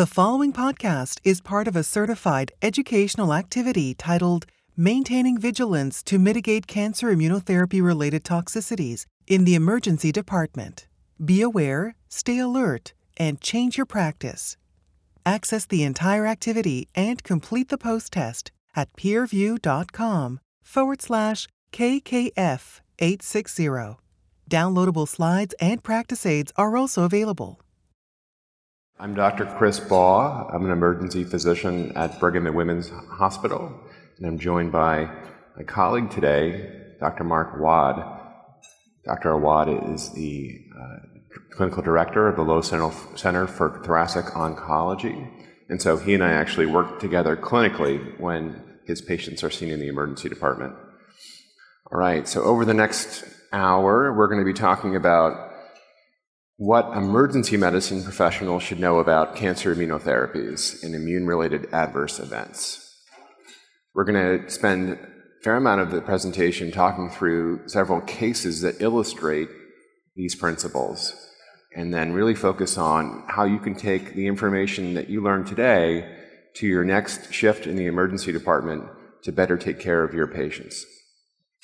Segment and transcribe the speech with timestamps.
[0.00, 6.66] The following podcast is part of a certified educational activity titled Maintaining Vigilance to Mitigate
[6.66, 10.86] Cancer Immunotherapy Related Toxicities in the Emergency Department.
[11.22, 14.56] Be aware, stay alert, and change your practice.
[15.26, 23.98] Access the entire activity and complete the post test at peerview.com forward slash KKF 860.
[24.50, 27.60] Downloadable slides and practice aids are also available.
[29.00, 29.46] I'm Dr.
[29.56, 30.46] Chris Baugh.
[30.52, 33.72] I'm an emergency physician at Brigham and Women's Hospital,
[34.18, 35.10] and I'm joined by
[35.56, 37.24] my colleague today, Dr.
[37.24, 38.04] Mark Awad.
[39.06, 39.30] Dr.
[39.30, 40.96] Awad is the uh,
[41.48, 45.30] clinical director of the Lowe Center for Thoracic Oncology,
[45.70, 49.80] and so he and I actually work together clinically when his patients are seen in
[49.80, 50.74] the emergency department.
[51.90, 55.49] All right, so over the next hour, we're going to be talking about
[56.60, 63.02] what emergency medicine professionals should know about cancer immunotherapies and immune related adverse events.
[63.94, 64.98] We're going to spend a
[65.42, 69.48] fair amount of the presentation talking through several cases that illustrate
[70.16, 71.14] these principles,
[71.74, 76.14] and then really focus on how you can take the information that you learned today
[76.56, 78.84] to your next shift in the emergency department
[79.22, 80.84] to better take care of your patients.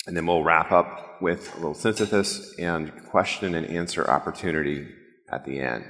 [0.07, 4.87] And then we'll wrap up with a little synthesis and question and answer opportunity
[5.29, 5.85] at the end.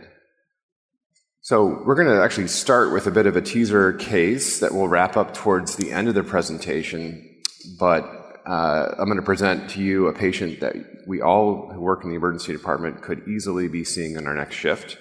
[1.42, 4.88] So we're going to actually start with a bit of a teaser case that we'll
[4.88, 7.42] wrap up towards the end of the presentation.
[7.80, 8.04] But
[8.46, 12.10] uh, I'm going to present to you a patient that we all who work in
[12.10, 14.98] the emergency department could easily be seeing in our next shift,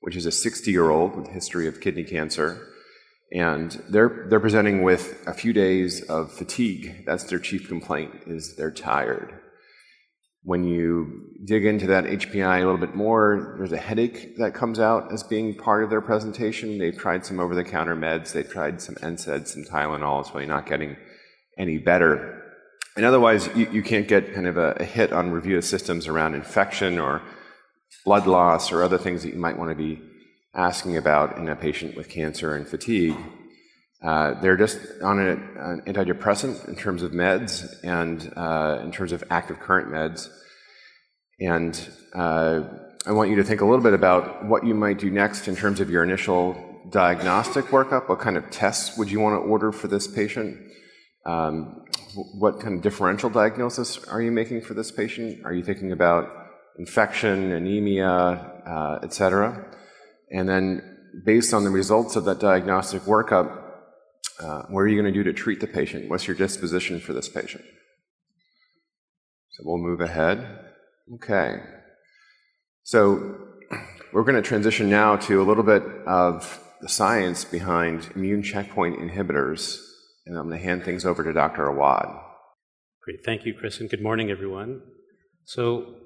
[0.00, 2.66] which is a 60 year old with history of kidney cancer
[3.32, 7.04] and they're they're presenting with a few days of fatigue.
[7.06, 9.38] That's their chief complaint is they're tired.
[10.44, 14.78] When you dig into that HPI a little bit more, there's a headache that comes
[14.78, 16.78] out as being part of their presentation.
[16.78, 18.32] They've tried some over-the-counter meds.
[18.32, 20.20] They've tried some NSAIDs, some Tylenol.
[20.20, 20.96] It's really not getting
[21.58, 22.42] any better.
[22.96, 26.06] And otherwise, you, you can't get kind of a, a hit on review of systems
[26.06, 27.20] around infection or
[28.04, 30.00] blood loss or other things that you might want to be
[30.54, 33.16] asking about in a patient with cancer and fatigue.
[34.02, 39.12] Uh, they're just on a, an antidepressant in terms of meds and uh, in terms
[39.12, 40.28] of active current meds.
[41.40, 41.74] And
[42.14, 42.62] uh,
[43.06, 45.56] I want you to think a little bit about what you might do next in
[45.56, 46.56] terms of your initial
[46.90, 48.08] diagnostic workup.
[48.08, 50.56] What kind of tests would you want to order for this patient?
[51.26, 51.84] Um,
[52.38, 55.44] what kind of differential diagnosis are you making for this patient?
[55.44, 56.28] Are you thinking about
[56.78, 59.74] infection, anemia, uh, et cetera?
[60.30, 63.64] And then, based on the results of that diagnostic workup,
[64.40, 66.08] uh, what are you going to do to treat the patient?
[66.08, 67.64] What's your disposition for this patient?
[69.52, 70.46] So we'll move ahead.
[71.14, 71.56] Okay.
[72.82, 73.36] So
[74.12, 78.98] we're going to transition now to a little bit of the science behind immune checkpoint
[79.00, 79.80] inhibitors,
[80.26, 81.66] and I'm going to hand things over to Dr.
[81.66, 82.06] Awad.
[83.02, 83.24] Great.
[83.24, 84.82] Thank you, Chris, and good morning, everyone.
[85.44, 85.96] So,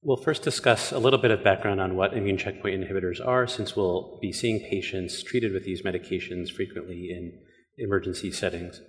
[0.00, 3.74] We'll first discuss a little bit of background on what immune checkpoint inhibitors are, since
[3.74, 7.32] we'll be seeing patients treated with these medications frequently in
[7.78, 8.80] emergency settings.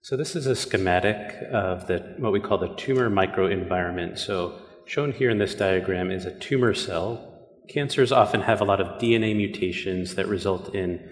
[0.00, 4.16] So this is a schematic of the what we call the tumor microenvironment.
[4.18, 7.48] So shown here in this diagram is a tumor cell.
[7.68, 11.08] Cancers often have a lot of DNA mutations that result in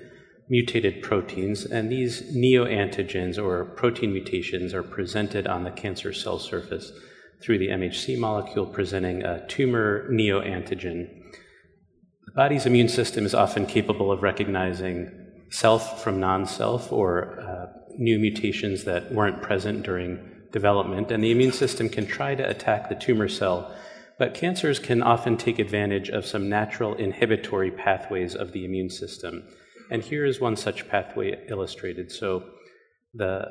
[0.49, 6.93] mutated proteins, and these neoantigens or protein mutations are presented on the cancer cell surface
[7.43, 11.09] through the MHC molecule presenting a tumor neoantigen.
[12.27, 15.11] The body's immune system is often capable of recognizing
[15.51, 17.67] self from non self or uh,
[17.99, 22.89] new mutations that weren't present during development, and the immune system can try to attack
[22.89, 23.75] the tumor cell.
[24.19, 29.49] But cancers can often take advantage of some natural inhibitory pathways of the immune system.
[29.91, 32.13] And here is one such pathway illustrated.
[32.13, 32.45] So
[33.15, 33.47] the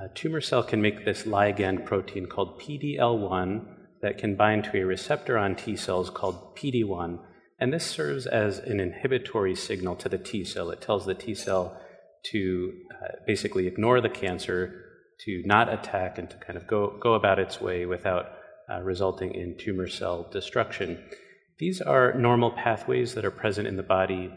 [0.00, 3.64] a tumor cell can make this ligand protein called PDL1
[4.00, 7.18] that can bind to a receptor on T cells called PD1.
[7.60, 10.70] And this serves as an inhibitory signal to the T cell.
[10.70, 11.80] It tells the T cell
[12.24, 14.84] to uh, basically ignore the cancer,
[15.20, 18.32] to not attack, and to kind of go, go about its way without
[18.70, 21.02] uh, resulting in tumor cell destruction.
[21.58, 24.32] These are normal pathways that are present in the body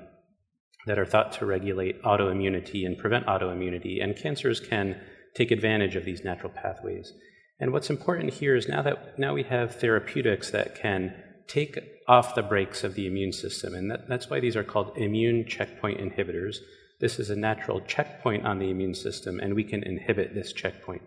[0.86, 5.00] that are thought to regulate autoimmunity and prevent autoimmunity, and cancers can
[5.36, 7.14] take advantage of these natural pathways.
[7.60, 11.14] And what's important here is now that now we have therapeutics that can
[11.48, 11.78] take
[12.08, 15.46] off the brakes of the immune system, and that, that's why these are called immune
[15.46, 16.58] checkpoint inhibitors.
[17.00, 21.02] This is a natural checkpoint on the immune system, and we can inhibit this checkpoint.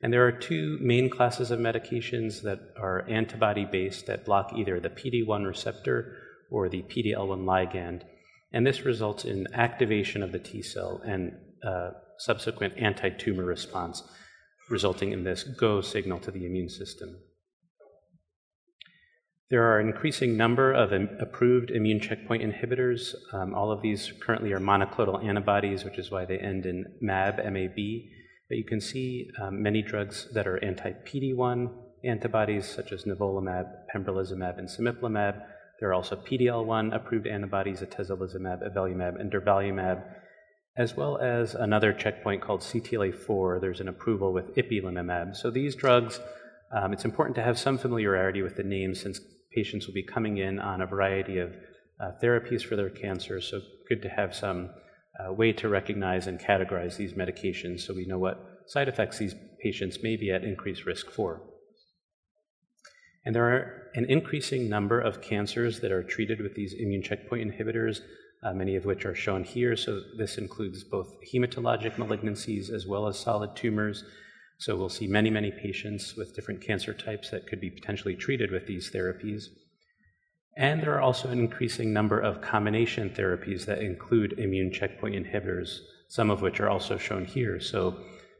[0.00, 4.80] And there are two main classes of medications that are antibody based that block either
[4.80, 6.16] the PD 1 receptor
[6.50, 8.02] or the PD L1 ligand.
[8.52, 14.02] And this results in activation of the T cell and uh, subsequent anti tumor response,
[14.70, 17.16] resulting in this go signal to the immune system.
[19.52, 23.14] There are an increasing number of approved immune checkpoint inhibitors.
[23.34, 27.36] Um, all of these currently are monoclonal antibodies, which is why they end in MAB,
[27.36, 27.76] MAB.
[28.48, 31.70] But you can see um, many drugs that are anti PD1
[32.02, 35.42] antibodies, such as nivolumab, pembrolizumab, and cemiplimab.
[35.80, 40.02] There are also PD-L1 approved antibodies, atezolizumab, avelumab, and durvalumab,
[40.76, 43.60] as well as another checkpoint called CTLA4.
[43.60, 45.36] There's an approval with ipilimumab.
[45.36, 46.18] So these drugs,
[46.74, 49.20] um, it's important to have some familiarity with the names since
[49.54, 51.54] patients will be coming in on a variety of
[52.00, 53.40] uh, therapies for their cancer.
[53.40, 54.70] So good to have some
[55.20, 59.34] uh, way to recognize and categorize these medications so we know what side effects these
[59.62, 61.42] patients may be at increased risk for.
[63.24, 67.52] And there are an increasing number of cancers that are treated with these immune checkpoint
[67.52, 68.00] inhibitors,
[68.42, 69.76] uh, many of which are shown here.
[69.76, 74.04] So this includes both hematologic malignancies as well as solid tumors.
[74.58, 78.50] So we'll see many, many patients with different cancer types that could be potentially treated
[78.50, 79.44] with these therapies.
[80.56, 85.78] And there are also an increasing number of combination therapies that include immune checkpoint inhibitors,
[86.08, 87.58] some of which are also shown here.
[87.58, 87.96] So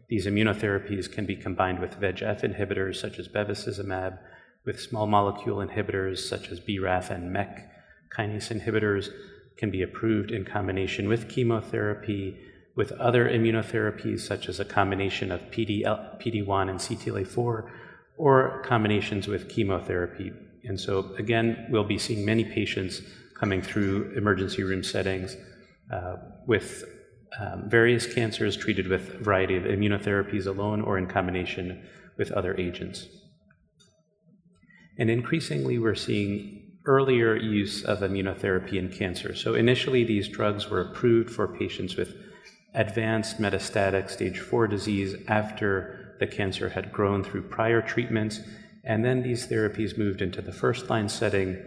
[0.09, 4.19] these immunotherapies can be combined with VEGF inhibitors such as bevacizumab,
[4.67, 7.67] with small molecule inhibitors such as BRAF and MEK
[8.17, 9.09] kinase inhibitors
[9.57, 12.39] can be approved in combination with chemotherapy,
[12.75, 17.71] with other immunotherapies such as a combination of PD, PD1 and CTLA4,
[18.17, 20.33] or combinations with chemotherapy.
[20.65, 23.03] And so, again, we'll be seeing many patients
[23.39, 25.37] coming through emergency room settings
[25.93, 26.17] uh,
[26.47, 26.85] with
[27.41, 31.83] um, various cancers treated with a variety of immunotherapies alone or in combination
[32.19, 33.09] with other agents.
[34.99, 39.35] And increasingly, we're seeing earlier use of immunotherapy in cancer.
[39.35, 42.15] So, initially, these drugs were approved for patients with
[42.75, 48.41] advanced metastatic stage 4 disease after the cancer had grown through prior treatments.
[48.85, 51.59] And then these therapies moved into the first line setting.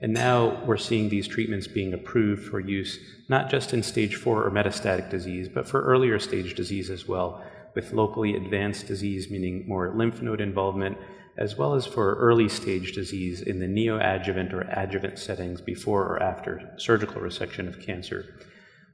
[0.00, 2.98] And now we're seeing these treatments being approved for use
[3.28, 7.42] not just in stage 4 or metastatic disease, but for earlier stage disease as well,
[7.74, 10.96] with locally advanced disease, meaning more lymph node involvement,
[11.36, 16.22] as well as for early stage disease in the neoadjuvant or adjuvant settings before or
[16.22, 18.38] after surgical resection of cancer.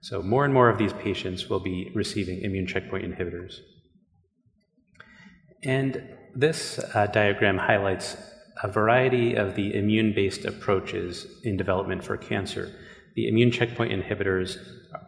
[0.01, 3.59] So, more and more of these patients will be receiving immune checkpoint inhibitors.
[5.63, 6.03] And
[6.35, 8.17] this uh, diagram highlights
[8.63, 12.75] a variety of the immune based approaches in development for cancer.
[13.15, 14.57] The immune checkpoint inhibitors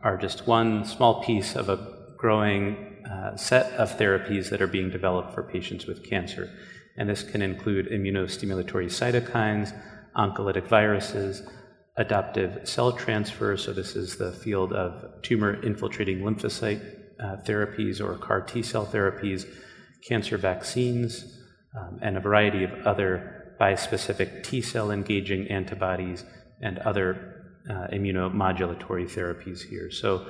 [0.02, 4.90] are just one small piece of a growing uh, set of therapies that are being
[4.90, 6.50] developed for patients with cancer
[6.96, 9.72] and this can include immunostimulatory cytokines,
[10.16, 11.42] oncolytic viruses,
[11.96, 13.56] adoptive cell transfer.
[13.56, 16.82] So, this is the field of tumor infiltrating lymphocyte
[17.20, 19.46] uh, therapies or CAR T cell therapies,
[20.06, 21.38] cancer vaccines,
[21.78, 26.24] um, and a variety of other bispecific T cell engaging antibodies
[26.60, 29.90] and other uh, immunomodulatory therapies here.
[29.90, 30.26] So,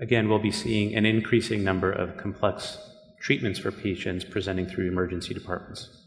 [0.00, 2.78] again, we'll be seeing an increasing number of complex
[3.20, 6.03] treatments for patients presenting through emergency departments.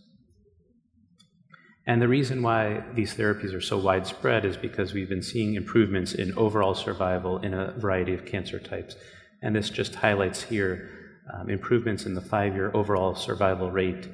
[1.88, 6.14] And the reason why these therapies are so widespread is because we've been seeing improvements
[6.14, 8.98] in overall survival in a variety of cancer types.
[9.42, 10.90] And this just highlights here
[11.34, 14.06] um, improvements in the five year overall survival rate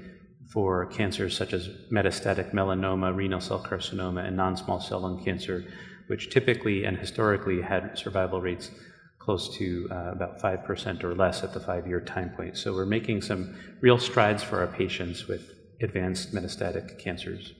[0.51, 5.65] for cancers such as metastatic melanoma, renal cell carcinoma, and non small cell lung cancer,
[6.07, 8.69] which typically and historically had survival rates
[9.17, 12.55] close to uh, about 5% or less at the five year time point.
[12.55, 15.50] So we're making some real strides for our patients with
[15.81, 17.53] advanced metastatic cancers.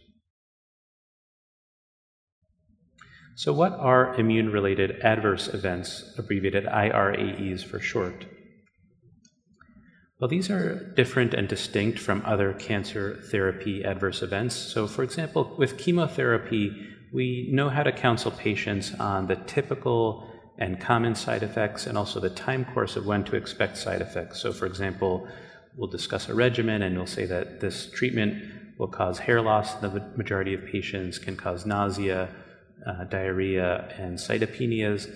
[3.36, 8.26] So, what are immune related adverse events, abbreviated IRAEs for short?
[10.20, 14.56] Well, these are different and distinct from other cancer therapy adverse events.
[14.56, 16.72] So, for example, with chemotherapy,
[17.12, 22.20] we know how to counsel patients on the typical and common side effects and also
[22.20, 24.40] the time course of when to expect side effects.
[24.40, 25.28] So, for example,
[25.76, 29.82] we'll discuss a regimen and we'll say that this treatment will cause hair loss in
[29.82, 32.30] the majority of patients, can cause nausea,
[32.86, 35.10] uh, diarrhea, and cytopenias.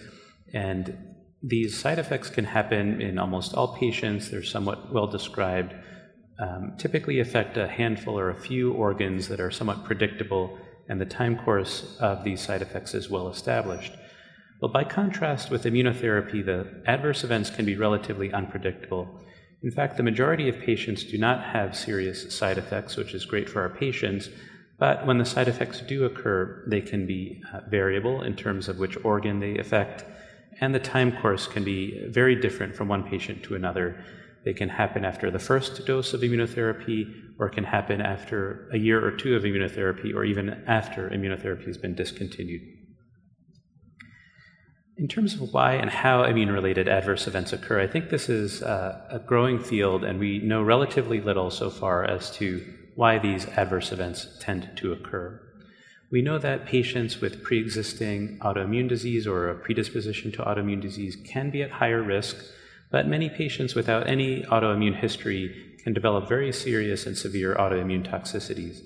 [0.54, 0.98] And
[1.42, 4.30] these side effects can happen in almost all patients.
[4.30, 5.74] They're somewhat well described,
[6.40, 10.58] um, typically affect a handful or a few organs that are somewhat predictable,
[10.90, 13.94] and the time course of these side effects is well established.
[14.60, 19.22] But by contrast with immunotherapy, the adverse events can be relatively unpredictable.
[19.62, 23.50] In fact, the majority of patients do not have serious side effects, which is great
[23.50, 24.30] for our patients,
[24.80, 28.78] But when the side effects do occur, they can be uh, variable in terms of
[28.78, 30.06] which organ they affect,
[30.62, 34.04] and the time course can be very different from one patient to another.
[34.46, 39.04] They can happen after the first dose of immunotherapy, or can happen after a year
[39.04, 42.62] or two of immunotherapy, or even after immunotherapy has been discontinued.
[45.00, 48.64] In terms of why and how immune related adverse events occur, I think this is
[48.64, 52.64] uh, a growing field, and we know relatively little so far as to
[52.98, 55.40] why these adverse events tend to occur.
[56.12, 61.16] We know that patients with pre existing autoimmune disease or a predisposition to autoimmune disease
[61.24, 62.38] can be at higher risk,
[62.90, 68.80] but many patients without any autoimmune history can develop very serious and severe autoimmune toxicities.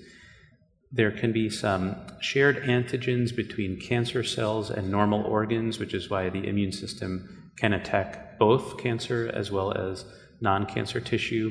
[0.90, 6.28] There can be some shared antigens between cancer cells and normal organs, which is why
[6.28, 10.04] the immune system can attack both cancer as well as
[10.42, 11.50] non cancer tissue.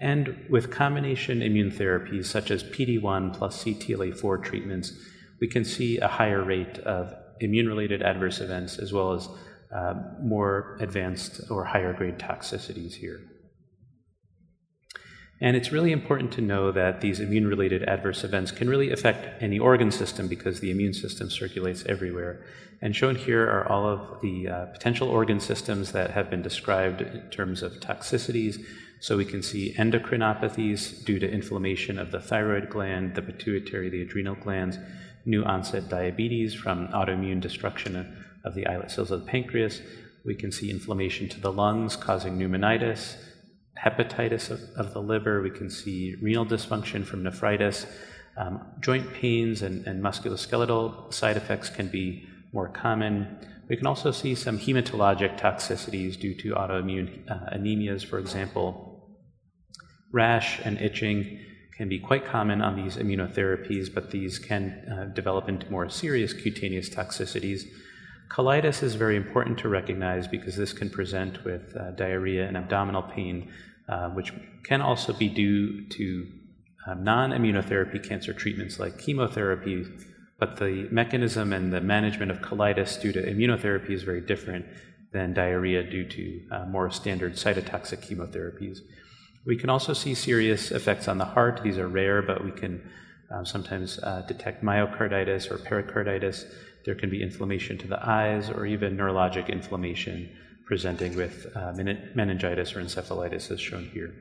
[0.00, 4.92] And with combination immune therapies such as PD1 plus CTLA4 treatments,
[5.40, 9.28] we can see a higher rate of immune related adverse events as well as
[9.74, 13.20] uh, more advanced or higher grade toxicities here.
[15.42, 19.42] And it's really important to know that these immune related adverse events can really affect
[19.42, 22.44] any organ system because the immune system circulates everywhere.
[22.82, 27.00] And shown here are all of the uh, potential organ systems that have been described
[27.00, 28.62] in terms of toxicities.
[29.00, 34.02] So we can see endocrinopathies due to inflammation of the thyroid gland, the pituitary, the
[34.02, 34.78] adrenal glands,
[35.24, 39.80] new onset diabetes from autoimmune destruction of the islet cells of the pancreas.
[40.24, 43.16] We can see inflammation to the lungs causing pneumonitis
[43.82, 45.40] hepatitis of, of, the liver.
[45.42, 47.86] We can see renal dysfunction from nephritis.
[48.36, 53.38] Um, joint pains and, and, musculoskeletal side effects can be more common.
[53.68, 58.89] We can also see some hematologic toxicities due to autoimmune uh, anemias, for example.
[60.12, 61.40] Rash and itching
[61.76, 66.32] can be quite common on these immunotherapies, but these can uh, develop into more serious
[66.32, 67.64] cutaneous toxicities.
[68.28, 73.02] Colitis is very important to recognize because this can present with uh, diarrhea and abdominal
[73.02, 73.50] pain
[73.90, 76.26] uh, which can also be due to
[76.86, 79.84] um, non immunotherapy cancer treatments like chemotherapy,
[80.38, 84.64] but the mechanism and the management of colitis due to immunotherapy is very different
[85.12, 88.78] than diarrhea due to uh, more standard cytotoxic chemotherapies.
[89.46, 91.62] We can also see serious effects on the heart.
[91.62, 92.88] These are rare, but we can
[93.34, 96.44] uh, sometimes uh, detect myocarditis or pericarditis.
[96.84, 100.30] There can be inflammation to the eyes or even neurologic inflammation
[100.66, 101.72] presenting with uh,
[102.14, 104.14] meningitis or encephalitis, as shown here.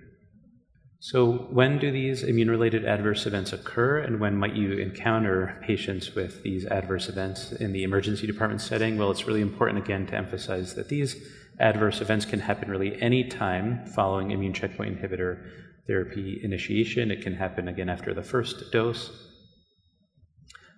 [1.00, 6.16] So, when do these immune related adverse events occur, and when might you encounter patients
[6.16, 8.98] with these adverse events in the emergency department setting?
[8.98, 11.16] Well, it's really important again to emphasize that these
[11.60, 15.46] adverse events can happen really any time following immune checkpoint inhibitor
[15.88, 17.12] therapy initiation.
[17.12, 19.12] It can happen again after the first dose.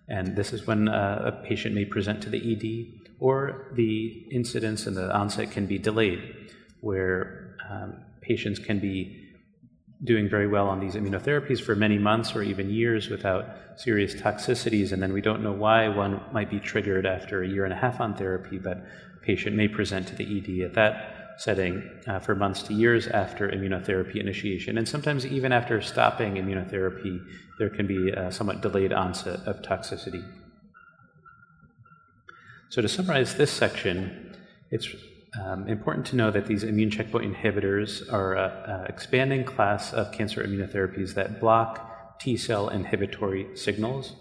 [0.07, 4.87] And this is when uh, a patient may present to the ED or the incidence
[4.87, 6.49] and the onset can be delayed,
[6.81, 9.21] where um, patients can be
[10.03, 13.45] doing very well on these immunotherapies for many months or even years without
[13.75, 17.65] serious toxicities, and then we don't know why one might be triggered after a year
[17.65, 18.83] and a half on therapy, but
[19.21, 23.49] patient may present to the ED at that setting uh, for months to years after
[23.49, 24.77] immunotherapy initiation.
[24.77, 27.19] And sometimes, even after stopping immunotherapy,
[27.57, 30.23] there can be a somewhat delayed onset of toxicity.
[32.69, 34.35] So, to summarize this section,
[34.69, 34.87] it's
[35.41, 40.43] um, important to know that these immune checkpoint inhibitors are an expanding class of cancer
[40.43, 44.13] immunotherapies that block T cell inhibitory signals,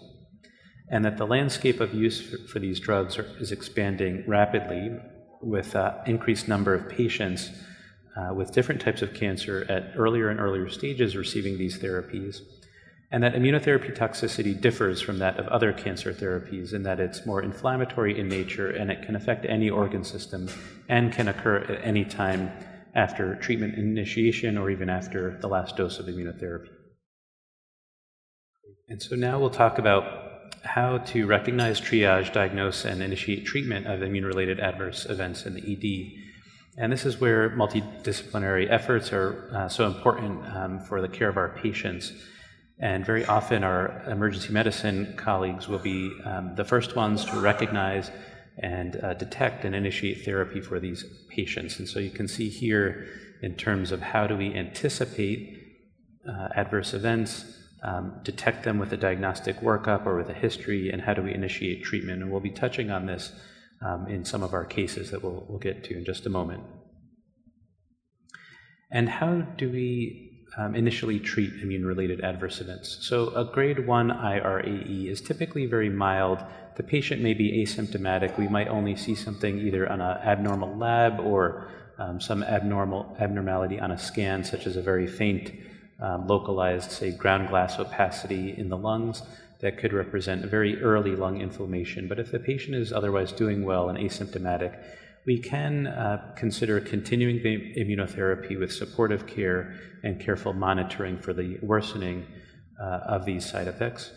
[0.91, 4.91] and that the landscape of use for, for these drugs are, is expanding rapidly
[5.41, 7.49] with an increased number of patients
[8.15, 12.41] uh, with different types of cancer at earlier and earlier stages receiving these therapies
[13.11, 17.41] and that immunotherapy toxicity differs from that of other cancer therapies in that it's more
[17.41, 20.49] inflammatory in nature and it can affect any organ system
[20.87, 22.51] and can occur at any time
[22.95, 26.69] after treatment initiation or even after the last dose of immunotherapy.
[28.87, 30.30] And so now we'll talk about
[30.63, 35.61] how to recognize, triage, diagnose, and initiate treatment of immune related adverse events in the
[35.61, 36.21] ED.
[36.77, 41.37] And this is where multidisciplinary efforts are uh, so important um, for the care of
[41.37, 42.13] our patients.
[42.79, 48.09] And very often, our emergency medicine colleagues will be um, the first ones to recognize
[48.57, 51.79] and uh, detect and initiate therapy for these patients.
[51.79, 53.07] And so you can see here,
[53.41, 55.57] in terms of how do we anticipate
[56.27, 61.01] uh, adverse events, um, detect them with a diagnostic workup or with a history, and
[61.01, 62.21] how do we initiate treatment.
[62.21, 63.33] And we'll be touching on this
[63.85, 66.63] um, in some of our cases that we'll, we'll get to in just a moment.
[68.91, 72.97] And how do we um, initially treat immune related adverse events.
[73.01, 76.39] So, a grade 1 IRAE is typically very mild.
[76.75, 78.37] The patient may be asymptomatic.
[78.37, 83.79] We might only see something either on an abnormal lab or um, some abnormal abnormality
[83.79, 85.51] on a scan, such as a very faint,
[86.01, 89.21] um, localized, say, ground glass opacity in the lungs
[89.59, 92.07] that could represent a very early lung inflammation.
[92.07, 94.77] But if the patient is otherwise doing well and asymptomatic,
[95.25, 101.59] we can uh, consider continuing the immunotherapy with supportive care and careful monitoring for the
[101.61, 102.25] worsening
[102.81, 104.11] uh, of these side effects.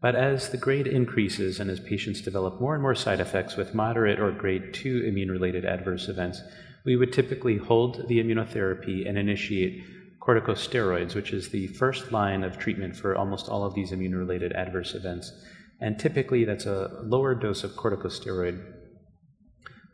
[0.00, 3.74] But as the grade increases and as patients develop more and more side effects with
[3.74, 6.40] moderate or grade 2 immune related adverse events,
[6.86, 9.84] we would typically hold the immunotherapy and initiate
[10.20, 14.52] corticosteroids, which is the first line of treatment for almost all of these immune related
[14.52, 15.32] adverse events.
[15.80, 18.62] And typically, that's a lower dose of corticosteroid,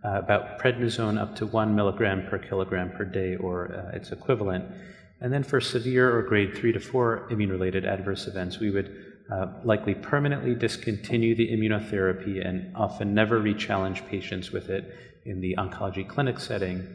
[0.05, 4.65] uh, about prednisone up to one milligram per kilogram per day or uh, its equivalent.
[5.21, 9.05] And then for severe or grade three to four immune related adverse events, we would
[9.33, 15.57] uh, likely permanently discontinue the immunotherapy and often never re-challenge patients with it in the
[15.59, 16.87] oncology clinic setting.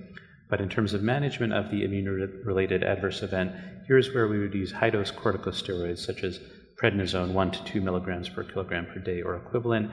[0.52, 3.54] But in terms of management of the immune-related adverse event,
[3.88, 6.42] here's where we would use high-dose corticosteroids such as
[6.76, 9.90] prednisone, 1 to 2 milligrams per kilogram per day or equivalent.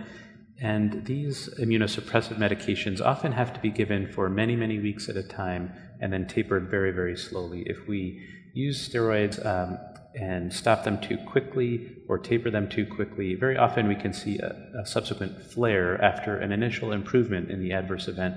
[0.60, 5.22] And these immunosuppressive medications often have to be given for many, many weeks at a
[5.22, 7.62] time and then tapered very, very slowly.
[7.66, 9.78] If we use steroids um,
[10.16, 14.38] and stop them too quickly or taper them too quickly, very often we can see
[14.38, 18.34] a, a subsequent flare after an initial improvement in the adverse event.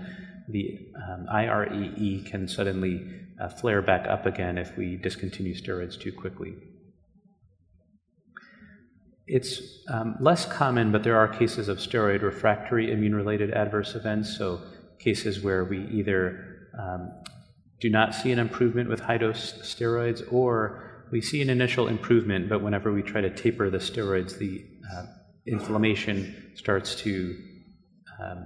[0.51, 3.07] The um, IRAE can suddenly
[3.39, 6.53] uh, flare back up again if we discontinue steroids too quickly.
[9.27, 14.37] It's um, less common, but there are cases of steroid refractory immune related adverse events.
[14.37, 14.61] So,
[14.99, 17.11] cases where we either um,
[17.79, 22.47] do not see an improvement with high dose steroids or we see an initial improvement,
[22.47, 25.05] but whenever we try to taper the steroids, the uh,
[25.45, 27.37] inflammation starts to
[28.19, 28.45] um,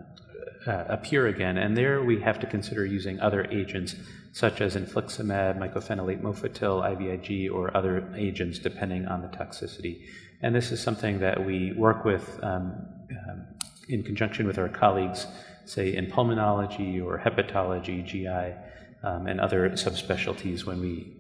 [0.68, 1.58] uh, appear again.
[1.58, 3.96] And there we have to consider using other agents
[4.32, 10.06] such as infliximab, mycophenolate mofetil, IVIG, or other agents depending on the toxicity.
[10.42, 12.76] And this is something that we work with um,
[13.12, 13.48] um,
[13.88, 15.28] in conjunction with our colleagues,
[15.66, 18.56] say in pulmonology or hepatology, GI,
[19.04, 21.16] um, and other subspecialties when we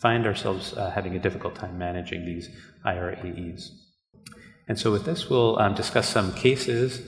[0.00, 2.50] find ourselves uh, having a difficult time managing these
[2.84, 3.70] IRAEs.
[4.68, 7.00] And so, with this, we'll um, discuss some cases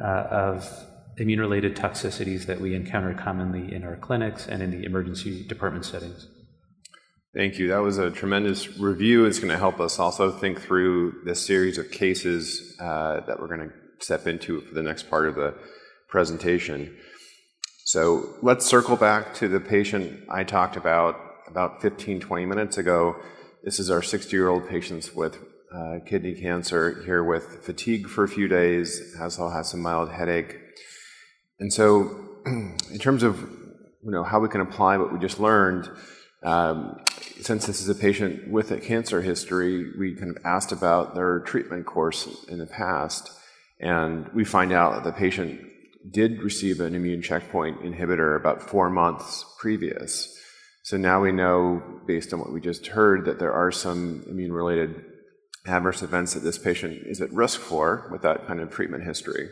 [0.00, 0.86] uh, of
[1.18, 5.84] immune related toxicities that we encounter commonly in our clinics and in the emergency department
[5.84, 6.28] settings.
[7.34, 7.68] Thank you.
[7.68, 9.26] That was a tremendous review.
[9.26, 13.48] It's going to help us also think through this series of cases uh, that we're
[13.48, 15.54] going to step into for the next part of the
[16.08, 16.96] presentation.
[17.84, 23.16] So let's circle back to the patient I talked about about 15, 20 minutes ago.
[23.62, 25.38] This is our 60 year old patient with
[25.74, 30.56] uh, kidney cancer here with fatigue for a few days, also has some mild headache.
[31.58, 32.16] And so,
[32.46, 33.40] in terms of
[34.06, 35.90] you know, how we can apply what we just learned,
[36.42, 37.00] um,
[37.40, 41.40] since this is a patient with a cancer history, we kind of asked about their
[41.40, 43.30] treatment course in the past,
[43.80, 45.60] and we find out that the patient
[46.10, 50.32] did receive an immune checkpoint inhibitor about four months previous.
[50.84, 54.52] So now we know, based on what we just heard, that there are some immune
[54.52, 55.04] related
[55.66, 59.48] adverse events that this patient is at risk for with that kind of treatment history.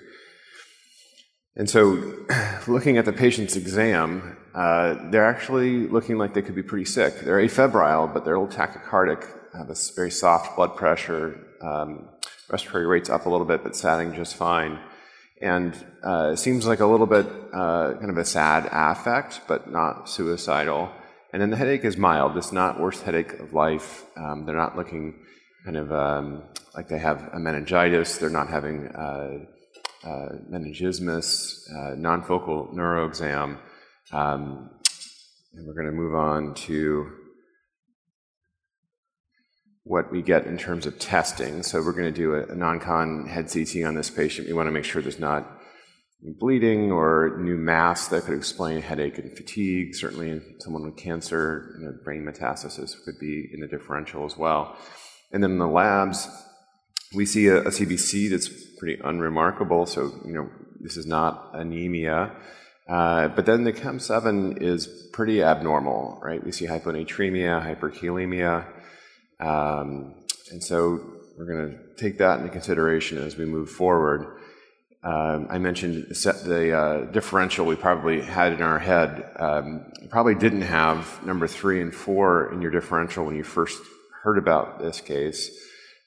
[1.57, 2.14] And so,
[2.67, 7.21] looking at the patient's exam, uh, they're actually looking like they could be pretty sick.
[7.21, 9.25] They're afebrile, but they're a little tachycardic,
[9.57, 12.09] have a very soft blood pressure, um,
[12.51, 14.81] respiratory rates up a little bit, but satting just fine.
[15.40, 19.71] And uh, it seems like a little bit uh, kind of a sad affect, but
[19.71, 20.90] not suicidal.
[21.33, 22.37] And then the headache is mild.
[22.37, 24.05] It's not worst headache of life.
[24.17, 25.14] Um, they're not looking
[25.64, 26.43] kind of um,
[26.75, 28.19] like they have a meningitis.
[28.19, 29.38] They're not having uh,
[30.05, 33.59] meningismus, uh, non-focal neuro exam.
[34.12, 34.71] Um,
[35.55, 37.11] and we're going to move on to
[39.85, 41.62] what we get in terms of testing.
[41.62, 44.49] So we're going to do a, a non-con head CT on this patient.
[44.49, 45.61] We want to make sure there's not
[46.38, 49.95] bleeding or new mass that could explain headache and fatigue.
[49.95, 54.77] Certainly, someone with cancer, you know, brain metastasis could be in the differential as well.
[55.33, 56.29] And then in the labs,
[57.14, 58.48] we see a, a CBC that's
[58.79, 59.87] pretty unremarkable.
[59.87, 60.50] So, you know,
[60.81, 62.33] this is not anemia.
[62.88, 66.44] Uh, but then the Chem7 is pretty abnormal, right?
[66.44, 68.66] We see hyponatremia, hyperkalemia.
[69.40, 70.14] Um,
[70.50, 71.00] and so
[71.38, 74.38] we're going to take that into consideration as we move forward.
[75.03, 79.31] um, I mentioned the uh, differential we probably had in our head.
[79.37, 83.83] Um, probably didn't have number three and four in your differential when you first
[84.22, 85.50] heard about this case,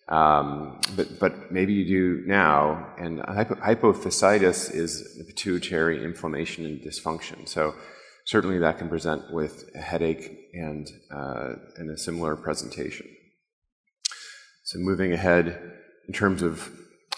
[0.09, 2.93] um, but, but maybe you do now.
[2.97, 7.47] And hypo- hypophysitis is pituitary inflammation and dysfunction.
[7.47, 7.75] So
[8.25, 13.07] certainly that can present with a headache and, uh, and a similar presentation.
[14.63, 15.73] So moving ahead
[16.07, 16.69] in terms of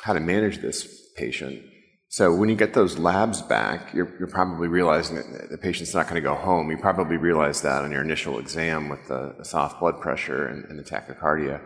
[0.01, 1.63] how to manage this patient.
[2.11, 6.07] So when you get those labs back, you're, you're probably realizing that the patient's not
[6.07, 6.71] going to go home.
[6.71, 10.65] You probably realize that on your initial exam with the, the soft blood pressure and,
[10.65, 11.61] and the tachycardia.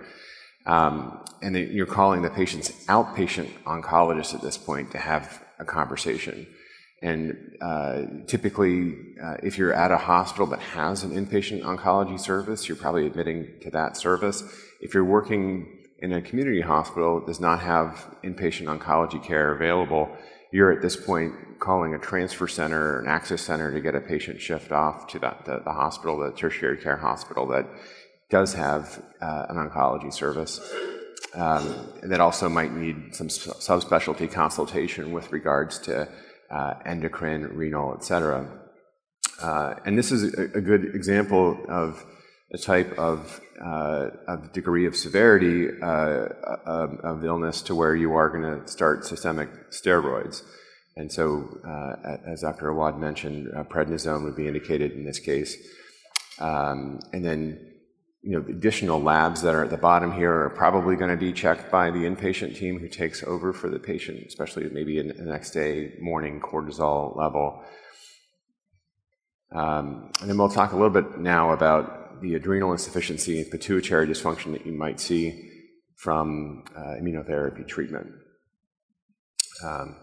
[0.66, 6.48] Um, and you're calling the patient's outpatient oncologist at this point to have a conversation.
[7.02, 12.70] And uh, typically, uh, if you're at a hospital that has an inpatient oncology service,
[12.70, 14.42] you're probably admitting to that service.
[14.80, 20.16] If you're working in a community hospital that does not have inpatient oncology care available,
[20.54, 24.02] you're at this point calling a transfer center or an access center to get a
[24.02, 27.66] patient shift off to the, hospital, the tertiary care hospital that
[28.34, 30.60] does have uh, an oncology service.
[31.36, 31.64] Um,
[32.04, 36.08] that also might need some subspecialty consultation with regards to
[36.52, 38.40] uh, endocrine, renal, et cetera.
[39.42, 42.04] Uh, and this is a, good example of
[42.54, 43.42] a type of
[44.54, 50.44] degree of severity of, illness to where you are going to start systemic steroids.
[50.96, 51.26] And so,
[52.28, 52.70] as Dr.
[52.70, 55.56] Awad mentioned, prednisone would be indicated in this case.
[56.40, 57.73] Um, and then,
[58.24, 61.18] you know, the additional labs that are at the bottom here are probably going to
[61.18, 65.10] be checked by the inpatient team who takes over for the patient, especially maybe in
[65.10, 67.62] the next day morning cortisol level.
[69.52, 74.08] Um, and then we'll talk a little bit now about the adrenal insufficiency and pituitary
[74.08, 75.50] dysfunction that you might see
[75.98, 78.08] from uh, immunotherapy treatment.
[79.64, 79.98] Um,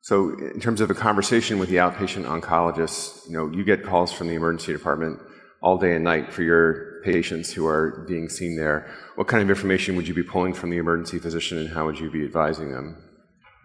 [0.00, 4.12] so, in terms of a conversation with the outpatient oncologist, you know, you get calls
[4.12, 5.20] from the emergency department
[5.64, 8.86] all day and night for your patients who are being seen there.
[9.16, 11.98] What kind of information would you be pulling from the emergency physician, and how would
[11.98, 12.86] you be advising them?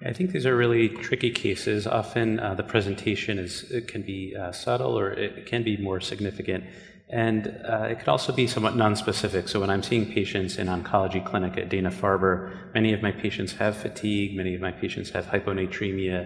[0.05, 1.85] I think these are really tricky cases.
[1.85, 3.53] Often uh, the presentation is
[3.88, 6.63] can be uh, subtle or it can be more significant.
[7.09, 9.49] And uh, it could also be somewhat nonspecific.
[9.49, 13.75] So when I'm seeing patients in oncology clinic at Dana-Farber, many of my patients have
[13.75, 16.19] fatigue, many of my patients have hyponatremia,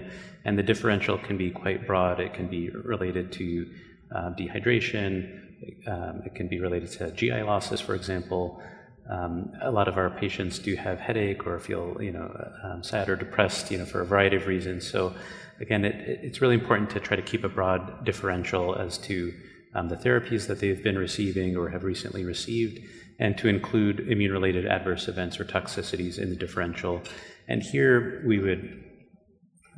[0.45, 2.19] and the differential can be quite broad.
[2.19, 3.71] It can be related to
[4.13, 5.42] uh, dehydration,
[5.88, 8.62] um, it can be related to GI losses, for example.
[9.10, 12.30] Um, a lot of our patients do have headache or feel, you know,
[12.63, 14.89] um, sad or depressed, you know, for a variety of reasons.
[14.89, 15.13] So,
[15.60, 19.34] again, it, it's really important to try to keep a broad differential as to
[19.76, 22.80] um, the therapies that they've been receiving or have recently received,
[23.19, 27.02] and to include immune related adverse events or toxicities in the differential.
[27.47, 28.84] And here we would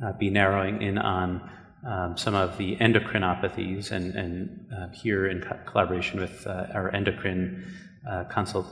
[0.04, 1.50] uh, be narrowing in on
[1.86, 6.92] um, some of the endocrinopathies, and, and uh, here in co- collaboration with uh, our
[6.92, 7.64] endocrine
[8.10, 8.66] uh, consult,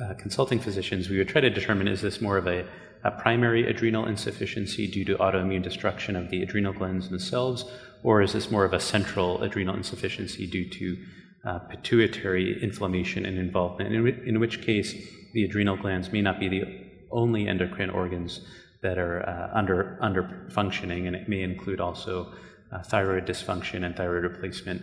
[0.00, 2.64] uh, consulting physicians, we would try to determine is this more of a,
[3.02, 7.64] a primary adrenal insufficiency due to autoimmune destruction of the adrenal glands themselves,
[8.04, 10.96] or is this more of a central adrenal insufficiency due to
[11.44, 14.94] uh, pituitary inflammation and involvement, in, in, which case
[15.32, 16.62] the adrenal glands may not be the
[17.10, 18.42] only endocrine organs
[18.82, 22.32] that are uh, under, under functioning, and it may include also
[22.72, 24.82] uh, thyroid dysfunction and thyroid replacement.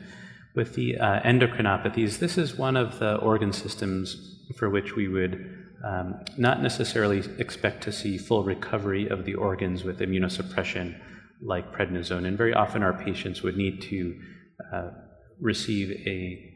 [0.55, 5.53] With the uh, endocrinopathies, this is one of the organ systems for which we would
[5.83, 10.99] um, not necessarily expect to see full recovery of the organs with immunosuppression
[11.41, 12.25] like prednisone.
[12.25, 14.19] And very often our patients would need to
[14.73, 14.89] uh,
[15.39, 16.53] receive a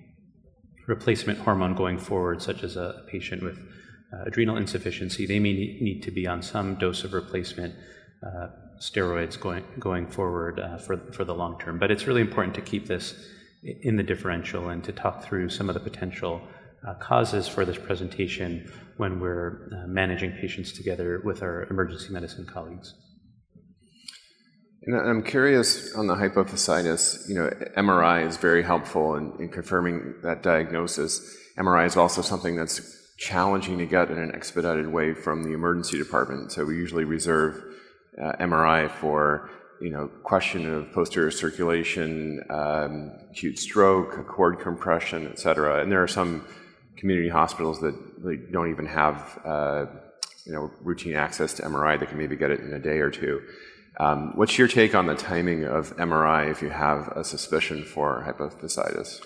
[0.88, 3.60] replacement hormone going forward, such as a patient with
[4.12, 5.26] uh, adrenal insufficiency.
[5.26, 7.76] They may need to be on some dose of replacement
[8.26, 8.48] uh,
[8.82, 11.78] steroids going, going forward uh, for, for the long term.
[11.78, 13.14] But it's really important to keep this
[13.64, 16.42] in the differential and to talk through some of the potential
[16.88, 22.46] uh, causes for this presentation when we're uh, managing patients together with our emergency medicine
[22.46, 22.96] colleagues.
[24.84, 30.16] And I'm curious on the hypophysitis, you know, MRI is very helpful in, in, confirming
[30.24, 31.22] that diagnosis.
[31.56, 32.82] MRI is also something that's
[33.20, 36.52] challenging to get in an expedited way from the emergency department.
[36.52, 37.71] So we usually reserve
[38.20, 45.82] MRI for, you know, question of posterior circulation, um, acute stroke, cord compression, et cetera.
[45.82, 46.46] And there are some
[46.98, 49.86] community hospitals that really don't even have, uh,
[50.46, 52.00] you know, routine access to MRI.
[52.00, 53.42] They can maybe get it in a day or two.
[54.00, 58.24] Um, what's your take on the timing of MRI if you have a suspicion for
[58.28, 59.26] hypophysitis?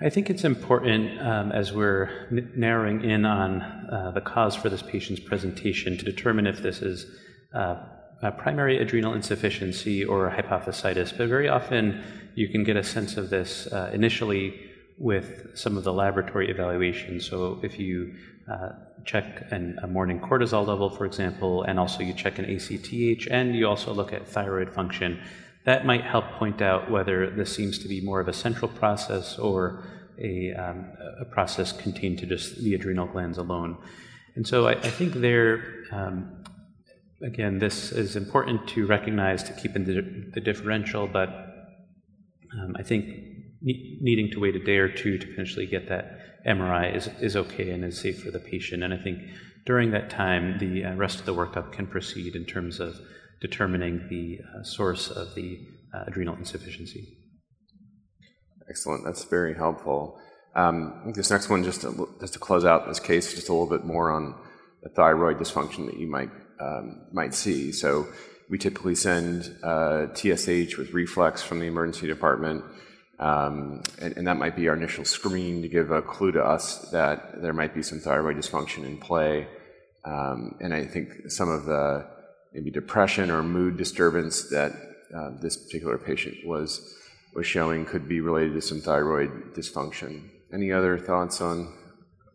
[0.00, 4.82] I think it's important um, as we're narrowing in on uh, the cause for this
[4.82, 7.06] patient's presentation to determine if this is
[7.54, 12.02] uh, primary adrenal insufficiency or hypophysitis, but very often
[12.34, 14.60] you can get a sense of this uh, initially
[14.98, 17.26] with some of the laboratory evaluations.
[17.26, 18.14] So if you
[18.50, 18.70] uh,
[19.04, 23.54] check an, a morning cortisol level, for example, and also you check an ACTH, and
[23.56, 25.20] you also look at thyroid function,
[25.64, 29.38] that might help point out whether this seems to be more of a central process
[29.38, 29.82] or
[30.18, 30.86] a, um,
[31.20, 33.76] a process contained to just the adrenal glands alone.
[34.36, 36.43] And so I, I think there, um,
[37.22, 42.82] again, this is important to recognize to keep in the, the differential, but um, I
[42.82, 43.06] think
[43.62, 47.36] ne- needing to wait a day or two to potentially get that MRI is, is
[47.36, 48.82] okay and is safe for the patient.
[48.82, 49.18] And I think
[49.64, 52.96] during that time, the uh, rest of the workup can proceed in terms of
[53.40, 55.58] determining the uh, source of the
[55.94, 57.18] uh, adrenal insufficiency.
[58.68, 59.04] Excellent.
[59.04, 60.18] That's very helpful.
[60.54, 63.68] Um, this next one, just to, just to close out this case, just a little
[63.68, 64.34] bit more on
[64.82, 66.30] the thyroid dysfunction that you might
[67.12, 67.72] might see.
[67.72, 68.06] So
[68.48, 72.64] we typically send uh, TSH with reflex from the emergency department,
[73.18, 77.40] um, and, that might be our initial screen to give a clue to us that
[77.40, 79.46] there might be some thyroid dysfunction in play.
[80.04, 82.06] Um, and I think some of the
[82.52, 84.72] maybe depression or mood disturbance that
[85.14, 86.94] uh, this particular patient was
[87.34, 90.30] was showing could be related to some thyroid dysfunction.
[90.52, 91.72] Any other thoughts on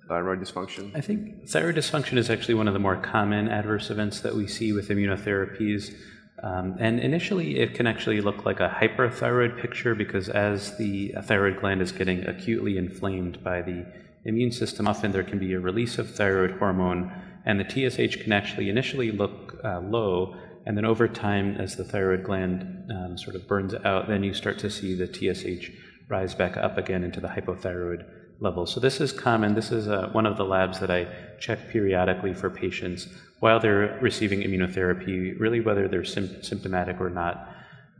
[0.09, 0.91] thyroid dysfunction?
[0.95, 4.47] I think thyroid dysfunction is actually one of the more common adverse events that we
[4.47, 5.95] see with immunotherapies.
[6.41, 11.59] Um, and initially, it can actually look like a hyperthyroid picture because as the thyroid
[11.59, 13.85] gland is getting acutely inflamed by the
[14.25, 17.11] immune system, often there can be a release of thyroid hormone,
[17.45, 20.35] and the TSH can actually initially look uh, low.
[20.65, 24.33] And then over time, as the thyroid gland um, sort of burns out, then you
[24.33, 25.71] start to see the TSH
[26.09, 28.05] rise back up again into the hypothyroid
[28.39, 28.65] level.
[28.65, 29.55] So this is common.
[29.55, 31.07] This is uh, one of the labs that I
[31.39, 33.07] check periodically for patients
[33.39, 37.49] while they're receiving immunotherapy, really whether they're sim- symptomatic or not.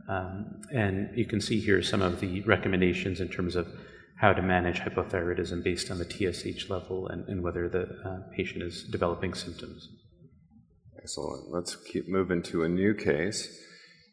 [0.08, 3.68] Um, and you can see here some of the recommendations in terms of
[4.16, 8.62] how to manage hypothyroidism based on the TSH level and, and whether the uh, patient
[8.62, 9.88] is developing symptoms.
[10.98, 11.50] Excellent.
[11.50, 13.58] Let's keep moving to a new case.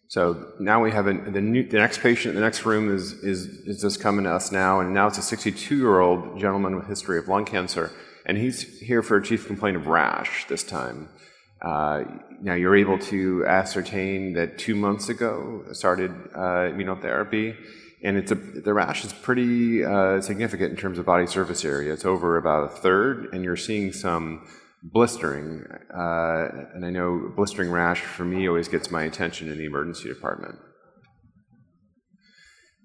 [0.10, 3.46] So now we have the, new, the next patient, in the next room is, is,
[3.65, 6.88] is just coming to us now, and now it's a 62 year old gentleman with
[6.88, 7.91] history of lung cancer,
[8.26, 11.10] and he's here for a chief complaint of rash this time.
[11.62, 12.04] Uh,
[12.41, 17.58] now you're able to ascertain that two months ago started uh, immunotherapy,
[18.02, 21.91] and it's a, the rash is pretty uh, significant in terms of body surface area.
[21.91, 24.48] It's over about a third, and you're seeing some
[24.84, 29.66] blistering, uh, and I know blistering rash for me always gets my attention in the
[29.66, 30.56] emergency department.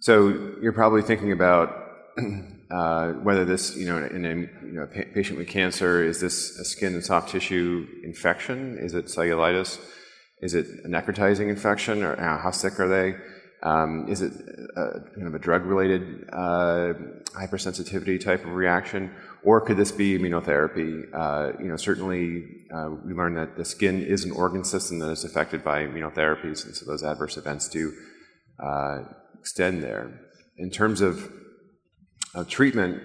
[0.00, 1.70] So you're probably thinking about
[2.70, 4.35] uh, whether this, you know, in a
[4.66, 8.78] you know, patient with cancer, is this a skin and soft tissue infection?
[8.78, 9.78] Is it cellulitis?
[10.40, 13.14] Is it a necrotizing infection, or uh, how sick are they?
[13.62, 14.33] Um, is it
[14.76, 16.94] a, kind of a drug-related uh,
[17.38, 19.12] hypersensitivity type of reaction,
[19.44, 21.05] or could this be immunotherapy?
[21.12, 25.11] Uh, you know, certainly uh, we learned that the skin is an organ system that
[25.11, 27.92] is affected by immunotherapies, and so those adverse events do
[28.62, 29.00] uh,
[29.38, 30.20] extend there.
[30.57, 31.31] In terms of
[32.48, 33.02] treatment,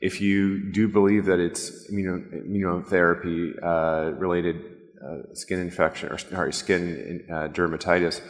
[0.00, 4.56] if you do believe that it's immuno- immunotherapy uh, related
[5.04, 8.20] uh, skin infection or sorry, skin uh, dermatitis,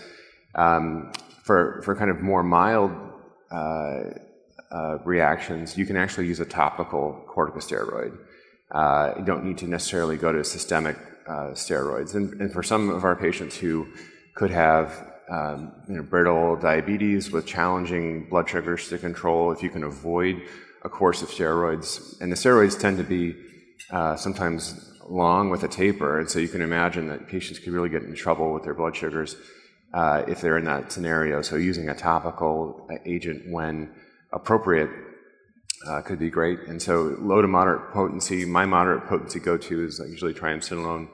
[0.55, 1.13] um,
[1.45, 2.91] for, for kind of more mild
[4.71, 8.19] uh, reactions, you can actually use a topical corticosteroid.
[8.71, 12.15] Uh, you don't need to necessarily go to systemic uh, steroids.
[12.15, 13.87] And, for some of our patients who
[14.35, 19.71] could have um, you know, brittle diabetes with challenging blood sugars to control, if you
[19.71, 20.43] can avoid
[20.83, 23.37] a course of steroids, and the steroids tend to be
[24.17, 28.03] sometimes long with a taper, and so you can imagine that patients could really get
[28.03, 29.35] in trouble with their blood sugars
[29.95, 31.43] if they're in that scenario.
[31.43, 33.91] So using a topical agent when
[34.33, 34.91] appropriate
[35.87, 36.61] uh, could be great.
[36.67, 41.09] And so low to moderate potency, my moderate potency go-to is usually triamcinolone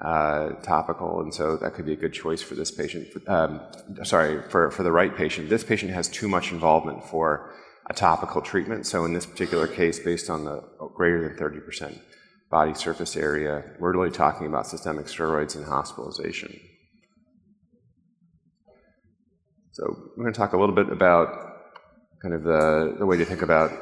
[0.00, 3.08] uh, topical, and so that could be a good choice for this patient.
[3.26, 3.60] Um,
[4.04, 5.48] sorry, for, for the right patient.
[5.48, 7.52] This patient has too much involvement for
[7.90, 10.62] a topical treatment, so in this particular case, based on the
[10.94, 11.98] greater than 30%
[12.50, 16.58] body surface area, we're really talking about systemic steroids and hospitalization.
[19.72, 21.47] So we're going to talk a little bit about
[22.22, 23.72] kind of the, the way to think about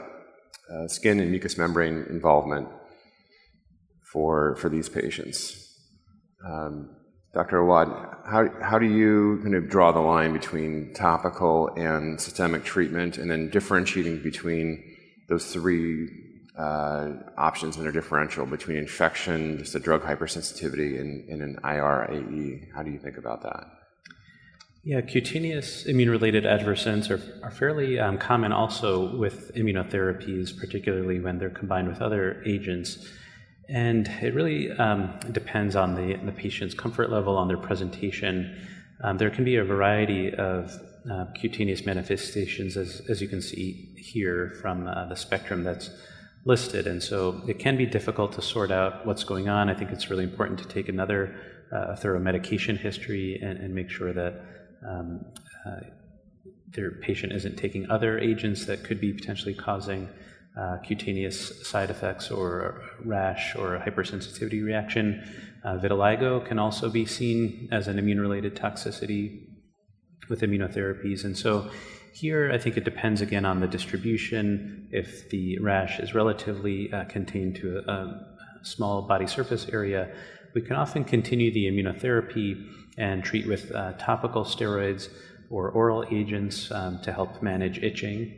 [0.70, 2.68] uh, skin and mucous membrane involvement
[4.12, 5.62] for, for these patients.
[6.46, 6.96] Um,
[7.34, 7.58] Dr.
[7.58, 7.88] Awad,
[8.24, 13.30] how, how do you kind of draw the line between topical and systemic treatment and
[13.30, 14.82] then differentiating between
[15.28, 16.08] those three
[16.58, 22.68] uh, options in a differential between infection, just a drug hypersensitivity, and, and an IRAE.
[22.74, 23.64] How do you think about that?
[24.88, 31.18] Yeah, cutaneous immune related adverse events are, are fairly um, common also with immunotherapies, particularly
[31.18, 33.04] when they're combined with other agents.
[33.68, 38.64] And it really um, depends on the, the patient's comfort level, on their presentation.
[39.02, 40.70] Um, there can be a variety of
[41.10, 45.90] uh, cutaneous manifestations, as, as you can see here from uh, the spectrum that's
[46.44, 46.86] listed.
[46.86, 49.68] And so it can be difficult to sort out what's going on.
[49.68, 51.34] I think it's really important to take another
[51.72, 54.55] uh, thorough medication history and, and make sure that
[54.86, 55.24] um,
[55.64, 55.80] uh,
[56.68, 60.08] their patient isn't taking other agents that could be potentially causing
[60.58, 65.22] uh, cutaneous side effects or rash or hypersensitivity reaction.
[65.64, 69.46] Uh, vitiligo can also be seen as an immune related toxicity
[70.28, 71.24] with immunotherapies.
[71.24, 71.70] And so
[72.12, 74.88] here, I think it depends again on the distribution.
[74.90, 78.28] If the rash is relatively uh, contained to a, a
[78.62, 80.14] small body surface area,
[80.56, 82.66] we can often continue the immunotherapy
[82.96, 85.10] and treat with uh, topical steroids
[85.50, 88.32] or oral agents um, to help manage itching.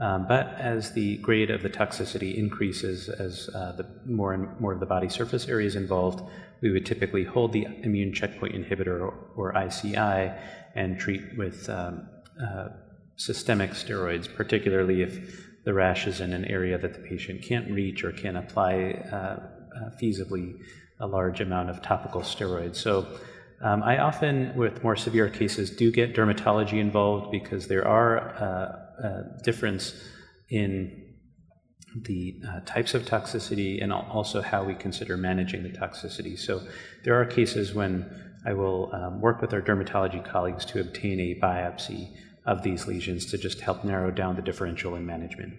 [0.00, 4.72] Um, but as the grade of the toxicity increases, as uh, the more and more
[4.72, 6.28] of the body surface area is involved,
[6.60, 10.32] we would typically hold the immune checkpoint inhibitor or, or ICI
[10.74, 12.08] and treat with um,
[12.44, 12.70] uh,
[13.14, 18.02] systemic steroids, particularly if the rash is in an area that the patient can't reach
[18.02, 18.74] or can't apply
[19.12, 19.38] uh,
[19.70, 20.58] uh feasibly
[21.00, 22.76] a large amount of topical steroids.
[22.76, 23.06] So
[23.62, 29.06] um, I often, with more severe cases, do get dermatology involved because there are uh,
[29.06, 29.94] uh, difference
[30.48, 31.08] in
[32.04, 36.38] the uh, types of toxicity and also how we consider managing the toxicity.
[36.38, 36.62] So
[37.04, 38.08] there are cases when
[38.46, 42.14] I will um, work with our dermatology colleagues to obtain a biopsy
[42.46, 45.52] of these lesions to just help narrow down the differential in management.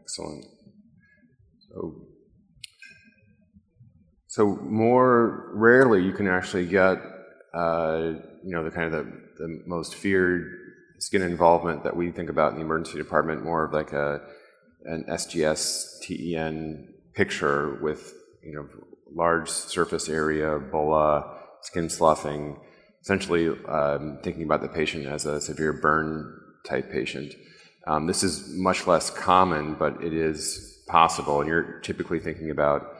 [0.00, 0.44] Excellent.
[1.68, 2.03] So
[4.34, 6.98] so more rarely you can actually get,
[7.54, 10.58] uh, you know, the kind of the, the most feared
[10.98, 14.20] skin involvement that we think about in the emergency department, more of like a
[14.86, 18.68] an SJS TEN picture with you know
[19.14, 22.58] large surface area, bulla, skin sloughing,
[23.02, 27.32] essentially um, thinking about the patient as a severe burn type patient.
[27.86, 32.93] Um, this is much less common, but it is possible, and you're typically thinking about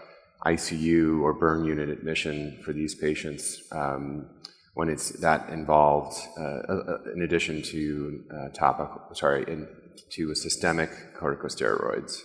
[0.46, 4.26] ICU or burn unit admission for these patients um,
[4.74, 9.68] when it's that involved, uh, uh, in addition to uh, topical, sorry, in,
[10.10, 12.18] to systemic corticosteroids.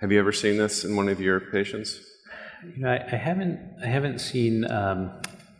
[0.00, 2.00] Have you ever seen this in one of your patients?
[2.64, 3.58] You know, I, haven't.
[3.82, 5.10] I haven't seen um,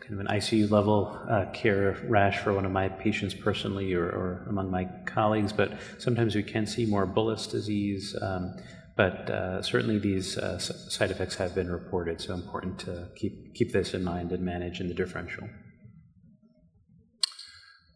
[0.00, 4.04] kind of an ICU level uh, care rash for one of my patients personally, or,
[4.04, 5.52] or, among my colleagues.
[5.52, 8.16] But sometimes we can see more bullous disease.
[8.20, 8.56] Um,
[8.98, 13.72] but uh, certainly these uh, side effects have been reported, so important to keep, keep
[13.72, 15.44] this in mind and manage in the differential.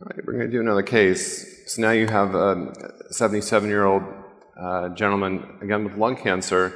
[0.01, 1.75] All right, we're going to do another case.
[1.75, 2.73] So now you have a
[3.11, 4.05] 77 year old
[4.57, 6.73] uh, gentleman, again with lung cancer,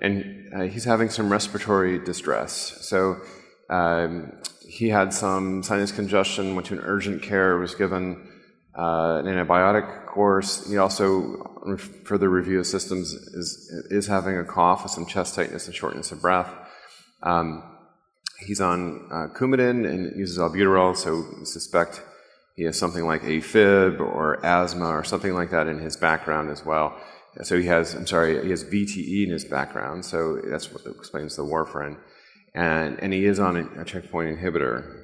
[0.00, 2.78] and uh, he's having some respiratory distress.
[2.80, 3.18] So
[3.68, 4.32] um,
[4.66, 8.26] he had some sinus congestion, went to an urgent care, was given
[8.76, 10.68] an antibiotic course.
[10.68, 15.66] He also, further review of systems, is, is having a cough with some chest tightness
[15.66, 16.50] and shortness of breath.
[17.22, 17.62] Um,
[18.46, 22.02] he's on uh, Coumadin and uses albuterol, so we suspect
[22.54, 26.64] he has something like AFib or asthma or something like that in his background as
[26.64, 26.98] well.
[27.42, 31.36] So he has, I'm sorry, he has VTE in his background, so that's what explains
[31.36, 31.98] the warfarin.
[32.54, 35.02] And, and he is on a, a checkpoint inhibitor.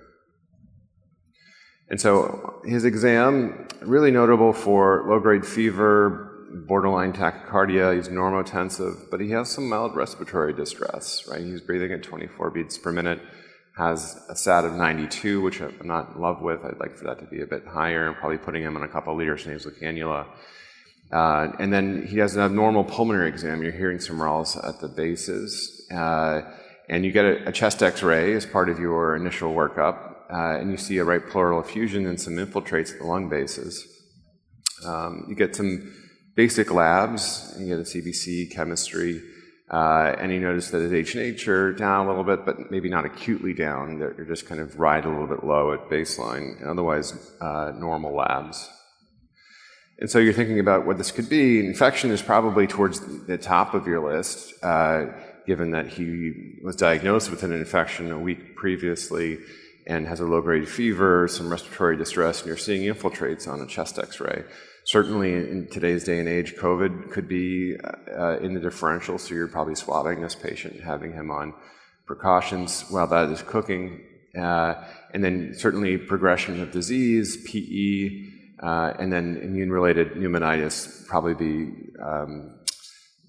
[1.88, 6.32] And so his exam, really notable for low grade fever,
[6.66, 11.40] borderline tachycardia, he's normotensive, but he has some mild respiratory distress, right?
[11.40, 13.20] He's breathing at 24 beats per minute,
[13.76, 16.64] has a SAT of 92, which I'm not in love with.
[16.64, 18.88] I'd like for that to be a bit higher, and probably putting him on a
[18.88, 20.26] couple liters nasal cannula.
[21.10, 23.62] Uh, and then he has an abnormal pulmonary exam.
[23.62, 25.86] You're hearing some rales at the bases.
[25.90, 26.42] Uh,
[26.88, 30.58] and you get a, a chest x ray as part of your initial workup uh,
[30.58, 33.86] and you see a right pleural effusion and some infiltrates at the lung bases.
[34.86, 35.94] Um, you get some
[36.34, 39.22] basic labs, you get a CBC, chemistry,
[39.70, 43.04] uh, and you notice that his H&H are down a little bit, but maybe not
[43.04, 43.98] acutely down.
[43.98, 48.14] They're just kind of right a little bit low at baseline, and otherwise uh, normal
[48.14, 48.68] labs.
[49.98, 51.64] And so you're thinking about what this could be.
[51.64, 55.06] Infection is probably towards the top of your list, uh,
[55.46, 59.38] given that he was diagnosed with an infection a week previously
[59.86, 63.66] and has a low grade fever, some respiratory distress, and you're seeing infiltrates on a
[63.66, 64.44] chest x ray.
[64.84, 67.76] certainly in today's day and age, COVID could be
[68.16, 71.54] uh, in the differential, so you're probably swabbing this patient, having him on
[72.06, 74.00] precautions while that is cooking.
[74.36, 74.74] Uh,
[75.12, 81.72] and then certainly progression of disease, PE, uh, and then immune-related pneumonitis probably be
[82.02, 82.58] um,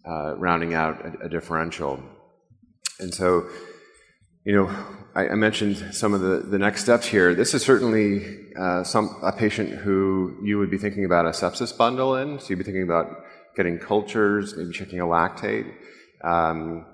[0.07, 2.01] uh, rounding out a, a, differential.
[2.99, 3.49] And so,
[4.45, 4.69] you know,
[5.15, 7.33] I, I, mentioned some of the, the next steps here.
[7.33, 11.75] This is certainly uh, some a patient who you would be thinking about a sepsis
[11.75, 12.39] bundle in.
[12.39, 13.23] So you'd be thinking about
[13.55, 15.71] getting cultures, maybe checking a lactate.
[16.23, 16.87] Um,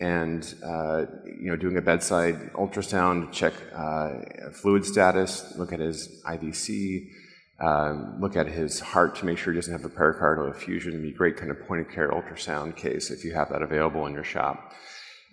[0.00, 1.04] and uh,
[1.38, 7.08] you know doing a bedside ultrasound, to check uh, fluid status, look at his IVC,
[7.60, 10.92] um, look at his heart to make sure he doesn't have a pericardial effusion.
[10.92, 13.62] It'd be a great kind of point of care ultrasound case if you have that
[13.62, 14.72] available in your shop.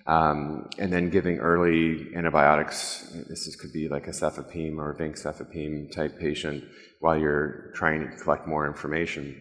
[0.08, 3.12] Um, and then giving early antibiotics.
[3.30, 6.64] This is, could be like a cefepime or a cefepime type patient
[7.00, 9.36] while you're trying to collect more information.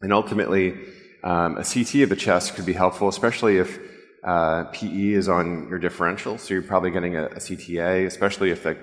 [0.00, 0.74] And ultimately,
[1.22, 3.78] um, a CT of the chest could be helpful, especially if
[4.24, 8.62] uh, PE is on your differential, so you're probably getting a, a CTA, especially if
[8.62, 8.76] the,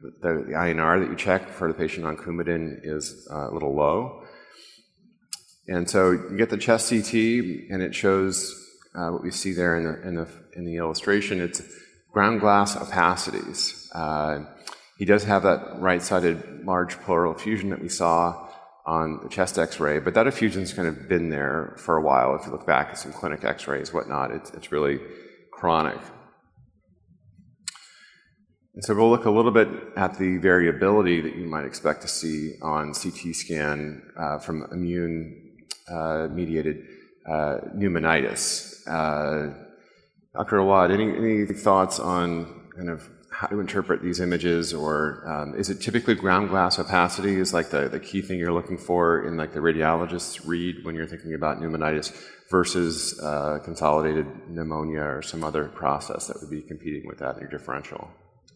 [0.00, 3.74] the, the, INR that you check for the patient on Coumadin is uh, a little
[3.74, 4.24] low.
[5.68, 7.14] And so you get the chest CT,
[7.70, 8.52] and it shows
[8.94, 11.40] uh, what we see there in the, in the, in the illustration.
[11.40, 11.62] It's
[12.12, 13.88] ground glass opacities.
[13.94, 14.44] Uh,
[14.98, 18.48] he does have that right-sided large pleural effusion that we saw
[18.86, 22.34] on the chest x-ray, but that effusion's kind of been there for a while.
[22.34, 24.98] If you look back at some clinic x-rays, whatnot, it's, it's really
[25.52, 26.00] chronic.
[28.74, 32.08] And so we'll look a little bit at the variability that you might expect to
[32.08, 36.86] see on CT scan uh, from immune-mediated
[37.28, 38.88] uh, uh, pneumonitis.
[40.34, 40.58] Dr.
[40.58, 45.70] Awad, any, any thoughts on kind of how to interpret these images, or um, is
[45.70, 49.36] it typically ground glass opacity is like the, the key thing you're looking for in
[49.36, 52.14] like the radiologist's read when you're thinking about pneumonitis
[52.50, 57.40] versus uh, consolidated pneumonia or some other process that would be competing with that in
[57.40, 58.10] your differential?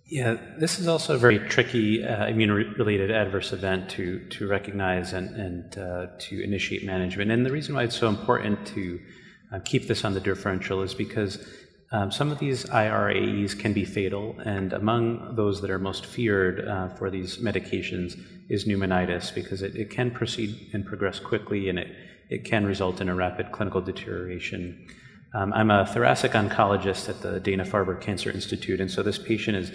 [0.06, 5.34] Yeah, this is also a very tricky uh, immune-related adverse event to to recognize and
[5.34, 7.30] and uh, to initiate management.
[7.30, 9.00] And the reason why it's so important to
[9.50, 11.38] uh, keep this on the differential is because
[11.92, 16.66] um, some of these IRAEs can be fatal, and among those that are most feared
[16.66, 18.18] uh, for these medications
[18.48, 21.94] is pneumonitis because it, it, can proceed and progress quickly and it,
[22.28, 24.86] it can result in a rapid clinical deterioration.
[25.34, 29.56] Um, I'm a thoracic oncologist at the Dana Farber Cancer Institute, and so this patient
[29.56, 29.72] is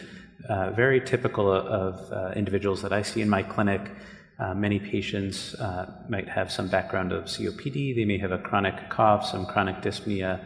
[0.47, 3.91] uh, very typical of, uh, individuals that I see in my clinic.
[4.39, 8.89] Uh, many patients uh, might have some background of COPD, they may have a chronic
[8.89, 10.39] cough, some chronic dyspnea.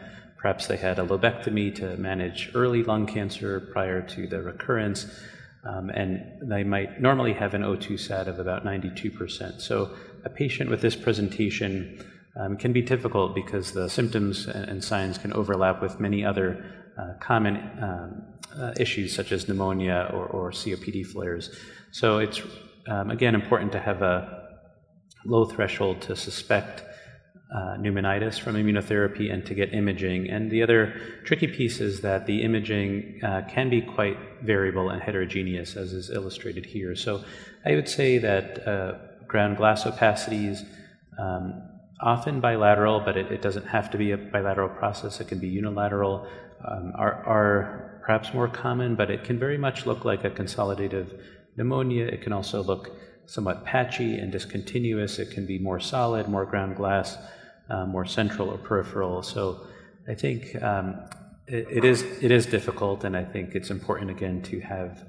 [0.44, 5.06] Perhaps they had a lobectomy to manage early lung cancer prior to the recurrence,
[5.64, 9.62] um, and they might normally have an O2 sat of about 92%.
[9.62, 9.92] So
[10.26, 12.06] a patient with this presentation
[12.38, 16.66] um, can be difficult because the symptoms and, signs can overlap with many other
[17.00, 18.24] uh, common um,
[18.60, 21.58] uh, issues such as pneumonia or, or COPD flares.
[21.92, 22.42] So it's
[22.90, 24.50] um, again important to have a
[25.24, 26.84] low threshold to suspect
[27.54, 30.28] uh, pneumonitis from immunotherapy and to get imaging.
[30.28, 35.02] And the other tricky piece is that the imaging uh, can be quite variable and
[35.02, 36.96] heterogeneous, as is illustrated here.
[36.96, 37.24] So
[37.64, 38.94] I would say that uh,
[39.28, 40.66] ground glass opacities,
[41.20, 41.62] um,
[42.02, 45.48] often bilateral, but it, it, doesn't have to be a bilateral process, it can be
[45.48, 46.28] unilateral,
[46.68, 51.20] um, are, are perhaps more common, but it can very much look like a consolidative
[51.56, 52.06] pneumonia.
[52.06, 52.90] It can also look
[53.28, 55.20] somewhat patchy and discontinuous.
[55.20, 57.18] It can be more solid, more ground glass
[57.70, 59.24] uh, more central or peripheral.
[59.24, 59.68] So
[60.08, 61.00] I think um,
[61.48, 65.06] it, it is it is difficult, and I think it's important again to have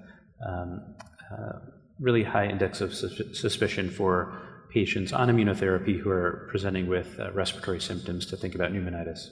[0.47, 0.95] um,
[1.33, 1.59] uh,
[2.01, 4.41] really high index of sus- suspicion for
[4.71, 9.29] patients on immunotherapy who are presenting with uh, respiratory symptoms to think about pneumonitis.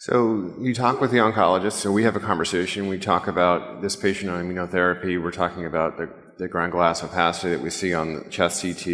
[0.00, 2.86] So you talk with the oncologist, so we have a conversation.
[2.86, 5.20] We talk about this patient on immunotherapy.
[5.20, 6.08] We're talking about the,
[6.38, 8.86] the ground glass opacity that we see on the chest CT.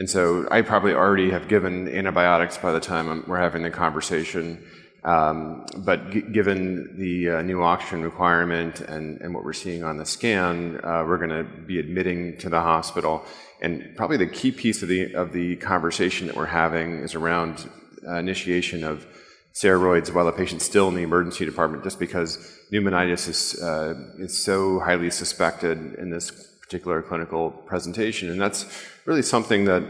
[0.00, 3.70] And so I probably already have given antibiotics by the time I'm, we're having the
[3.70, 4.64] conversation.
[5.04, 9.98] Um, but g- given the uh, new oxygen requirement and, and, what we're seeing on
[9.98, 13.24] the scan, uh, we're going to be admitting to the hospital.
[13.62, 17.70] And probably the key piece of the of the conversation that we're having is around
[18.06, 19.06] uh, initiation of
[19.54, 22.38] steroids while the patient's still in the emergency department, just because
[22.72, 28.30] pneumonitis is uh, is so highly suspected in this particular clinical presentation.
[28.30, 28.64] And that's
[29.04, 29.82] really something that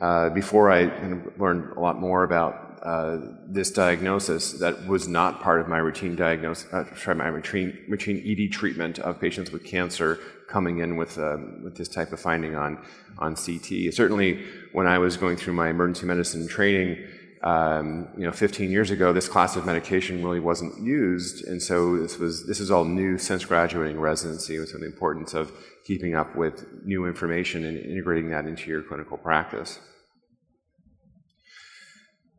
[0.00, 0.90] uh, before I
[1.38, 6.16] learned a lot more about uh, this diagnosis that was not part of my routine
[6.16, 11.18] diagnosis, uh, sorry, my routine, routine ED treatment of patients with cancer coming in with,
[11.18, 12.78] um, with this type of finding on,
[13.18, 13.92] on CT.
[13.92, 16.98] Certainly, when I was going through my emergency medicine training,
[17.42, 21.96] um, you know, 15 years ago, this class of medication really wasn't used, and so
[21.96, 24.64] this was this is all new since graduating residency.
[24.66, 25.52] So the importance of
[25.88, 29.80] keeping up with new information and integrating that into your clinical practice.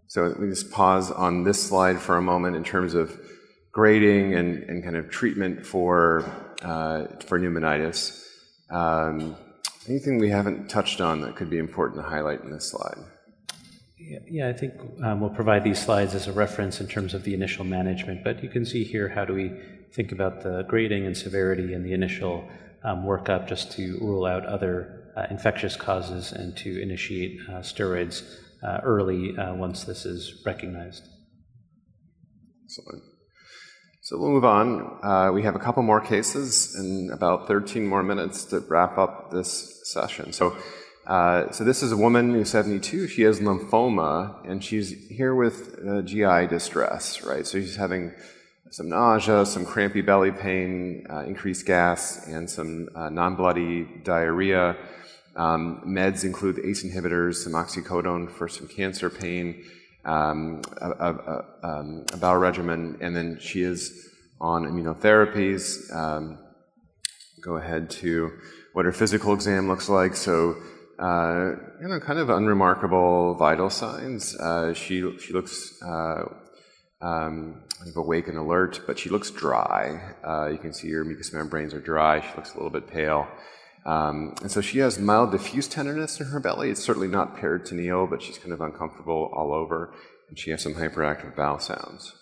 [0.08, 3.20] So let me just pause on this slide for a moment in terms of
[3.72, 6.24] grading and, and kind of treatment for
[6.62, 8.24] uh, for pneumonitis.
[8.70, 9.36] Um,
[9.88, 13.00] anything we haven't touched on that could be important to highlight in this slide?
[14.30, 14.74] Yeah, I think
[15.04, 18.43] um, we'll provide these slides as a reference in terms of the initial management, but
[18.43, 19.52] you can see here how do we
[19.91, 22.47] think about the grading and severity and the initial
[22.84, 28.23] um, workup just to rule out other uh, infectious causes and to initiate uh, steroids
[28.63, 31.03] uh, early uh, once this is recognized.
[32.65, 33.03] Excellent.
[34.01, 34.99] So we'll move on.
[35.03, 39.32] Uh, we have a couple more cases and about 13 more minutes to wrap up
[39.32, 40.34] this session.
[40.34, 40.55] So
[41.05, 43.07] uh, so this is a woman who's 72.
[43.07, 45.75] She has lymphoma, and she's here with
[46.05, 47.47] GI distress, right?
[47.47, 48.13] So she's having
[48.72, 54.78] some nausea, some crampy belly pain, uh, increased gas, and some uh, non-bloody diarrhea.
[55.36, 59.63] Um, meds include ACE inhibitors, some oxycodone for some cancer pain,
[60.05, 64.09] um, a, a, um, a, bowel regimen, and then she is
[64.39, 65.93] on immunotherapies.
[65.95, 66.39] Um,
[67.41, 68.32] go ahead to
[68.74, 70.15] what her physical exam looks like.
[70.15, 70.55] So
[70.99, 74.36] uh, you know, kind of unremarkable vital signs.
[74.36, 75.82] Uh, she she looks
[77.82, 80.13] uh, um, awake and alert, but she looks dry.
[80.27, 82.21] Uh, you can see her mucous membranes are dry.
[82.21, 83.27] She looks a little bit pale.
[83.86, 86.69] Um, and so she has mild diffuse tenderness in her belly.
[86.69, 89.93] It's certainly not peritoneal, but she's kind of uncomfortable all over,
[90.30, 92.13] and she has some hyperactive bowel sounds.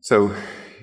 [0.00, 0.34] So,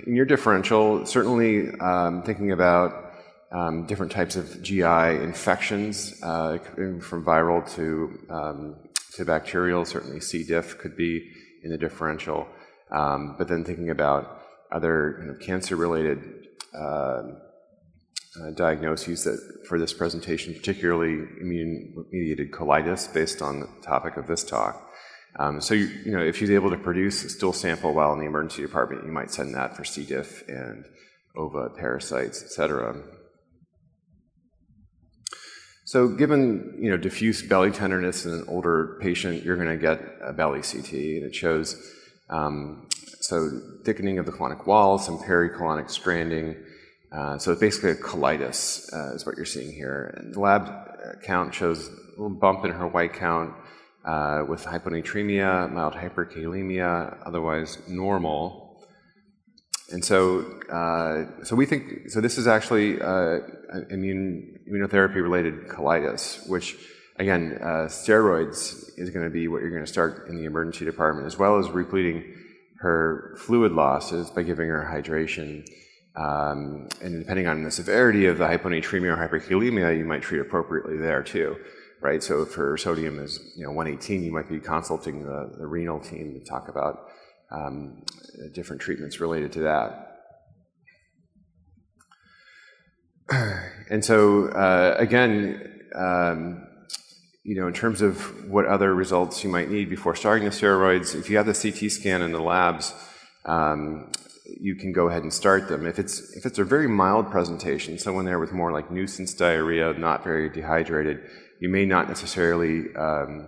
[0.06, 3.14] in your differential, certainly um, thinking about
[3.52, 6.60] um, different types of GI infections, uh,
[7.02, 8.76] from viral to, um,
[9.16, 9.86] to bacterial.
[9.86, 10.44] Certainly, C.
[10.44, 11.30] diff could be
[11.64, 12.48] in the differential.
[12.92, 17.22] Um, but then thinking about other kind of cancer-related uh,
[18.40, 24.44] uh, diagnoses that for this presentation, particularly immune-mediated colitis, based on the topic of this
[24.44, 24.88] talk.
[25.38, 28.20] Um, so, you, you, know, if she's able to produce a stool sample while in
[28.20, 30.06] the emergency department, you might send that for C.
[30.06, 30.86] diff and
[31.36, 32.96] ova parasites, et cetera.
[35.86, 40.00] So, given you know diffuse belly tenderness in an older patient, you're going to get
[40.24, 41.76] a belly CT, and it shows
[42.30, 42.88] um,
[43.20, 43.50] so
[43.84, 46.56] thickening of the colonic wall, some pericolonic stranding.
[47.12, 50.14] Uh, so it's basically a colitis uh, is what you're seeing here.
[50.18, 53.54] And the lab count shows a little bump in her white count
[54.06, 58.86] uh, with hyponatremia, mild hyperkalemia, otherwise normal.
[59.92, 62.22] And so, uh, so we think so.
[62.22, 63.40] This is actually uh,
[63.90, 66.78] immune immunotherapy related colitis, which
[67.20, 70.86] again, uh, steroids is going to be what you're going to start in the emergency
[70.86, 72.24] department, as well as repleting
[72.80, 75.68] her fluid losses by giving her hydration.
[76.16, 80.98] Um, and depending on the severity of the hyponatremia or hyperkalemia, you might treat appropriately
[80.98, 81.58] there too,
[82.02, 82.24] right?
[82.24, 86.00] So if her sodium is you know 118, you might be consulting the, the renal
[86.00, 87.10] team to talk about
[87.52, 88.02] um,
[88.54, 90.06] different treatments related to that.
[93.92, 96.69] And so, uh, again, um,
[97.50, 101.16] you know, in terms of what other results you might need before starting the steroids,
[101.16, 102.94] if you have the CT scan in the labs,
[103.44, 104.12] um,
[104.46, 105.88] you can go ahead and start them.
[105.88, 109.94] If it's if it's a very mild presentation, someone there with more like nuisance diarrhea,
[109.94, 111.22] not very dehydrated,
[111.60, 113.48] you may not necessarily um,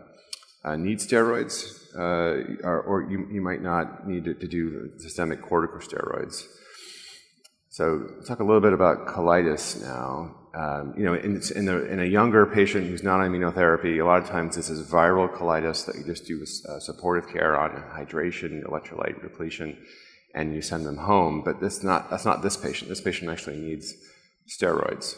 [0.65, 5.43] uh, need steroids uh, or, or you, you, might not need to, to, do systemic
[5.43, 6.45] corticosteroids.
[7.69, 10.40] So, talk a little bit about colitis now.
[10.53, 14.03] Um, you know, in, in, a, in, a, younger patient who's not on immunotherapy, a
[14.03, 17.71] lot of times this is viral colitis that you just do uh, supportive care on
[17.95, 19.77] hydration, electrolyte repletion,
[20.35, 21.41] and you send them home.
[21.41, 22.89] But this not, that's not this patient.
[22.89, 23.95] This patient actually needs
[24.45, 25.15] steroids.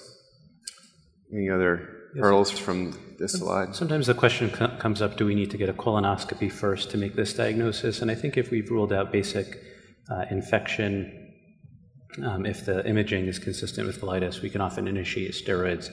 [1.34, 3.76] Any other hurdles from this slide?
[3.76, 7.16] Sometimes the question comes up do we need to get a colonoscopy first to make
[7.16, 8.04] this diagnosis?
[8.04, 9.64] And I think if we've ruled out basic
[10.12, 11.23] uh, infection,
[12.22, 15.90] um, if the imaging is consistent with colitis, we can often initiate steroids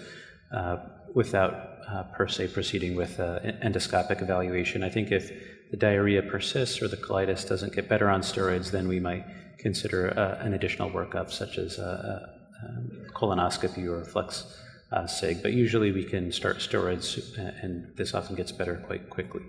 [0.53, 0.77] uh,
[1.14, 1.55] without
[1.89, 4.83] uh, per se proceeding with endoscopic evaluation.
[4.83, 5.31] I think if
[5.71, 9.25] the diarrhea persists or the colitis doesn't get better on steroids, then we might
[9.59, 12.29] consider uh, an additional workup such as a,
[12.64, 14.57] a colonoscopy or a flex
[14.93, 19.09] uh, SIG, but usually we can start steroids, uh, and this often gets better quite
[19.09, 19.43] quickly.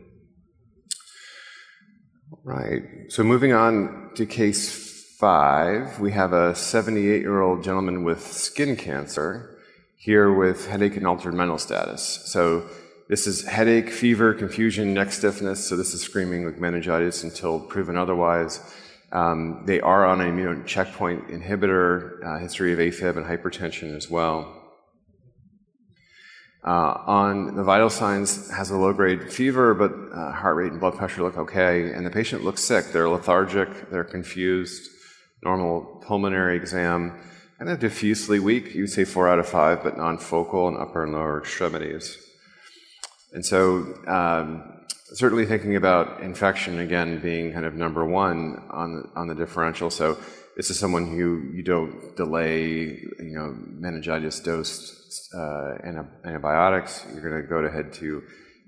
[2.43, 2.83] Right.
[3.09, 4.80] So moving on to case
[5.21, 9.55] five, we have a 78 year old gentleman with skin cancer
[9.95, 12.23] here with headache and altered mental status.
[12.25, 12.67] So
[13.07, 15.63] this is headache, fever, confusion, neck stiffness.
[15.63, 18.61] So this is screaming with meningitis until proven otherwise.
[19.11, 24.09] Um, they are on an immune checkpoint inhibitor, uh, history of AFib and hypertension as
[24.09, 24.57] well.
[26.65, 30.79] Uh, on the vital signs, has a low grade fever, but uh, heart rate and
[30.79, 32.85] blood pressure look okay, and the patient looks sick.
[32.87, 34.89] They're lethargic, they're confused,
[35.43, 37.19] normal pulmonary exam,
[37.57, 38.73] kind of diffusely weak.
[38.73, 42.17] You would say four out of five, but non focal and upper and lower extremities.
[43.33, 49.19] And so, um, certainly thinking about infection again being kind of number one on the,
[49.19, 49.89] on the differential.
[49.89, 50.17] So,
[50.57, 55.75] this is someone who you don't delay, you know, meningitis dosed uh,
[56.25, 57.05] antibiotics.
[57.13, 58.21] You're going to go ahead to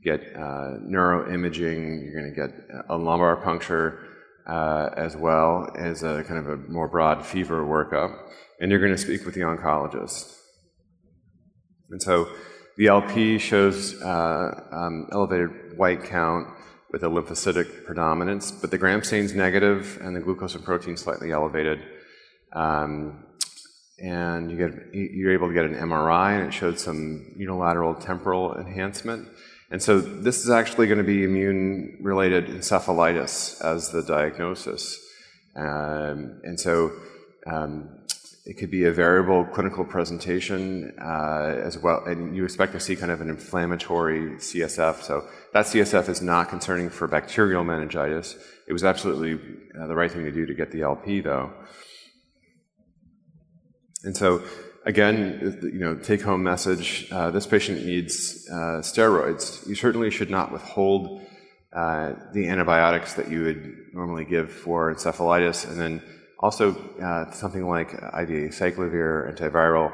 [0.04, 2.04] get uh, neuroimaging.
[2.04, 4.13] You're going to get a lumbar puncture
[4.48, 8.18] uh, as well as a kind of a more broad fever workup,
[8.60, 10.38] and you're going to speak with the oncologist.
[11.90, 12.30] And so
[12.78, 16.48] the LP shows uh, um, elevated white count
[16.92, 21.32] with a lymphocytic predominance, but the gram stain's negative and the glucose and protein slightly
[21.32, 21.82] elevated.
[22.54, 23.26] Um,
[24.00, 28.56] and you get, you're able to get an MRI, and it showed some unilateral temporal
[28.56, 29.28] enhancement.
[29.74, 35.00] And so this is actually going to be immune-related encephalitis as the diagnosis.
[35.56, 36.92] Um, and so
[37.48, 37.90] um,
[38.46, 42.96] it could be a variable clinical presentation uh, as well, and you expect to see
[42.96, 45.02] kind of an inflammatory CSF.
[45.02, 48.38] So that CSF is not concerning for bacterial meningitis.
[48.68, 49.40] It was absolutely
[49.76, 51.52] uh, the right thing to do to get the LP, though.
[54.04, 54.44] And so,
[54.86, 59.68] again, you know, take-home message: uh, this patient needs uh, steroids.
[59.68, 61.22] You certainly should not withhold
[61.72, 66.02] uh, the antibiotics that you would normally give for encephalitis, and then
[66.40, 69.94] also uh, something like IV acyclovir, antiviral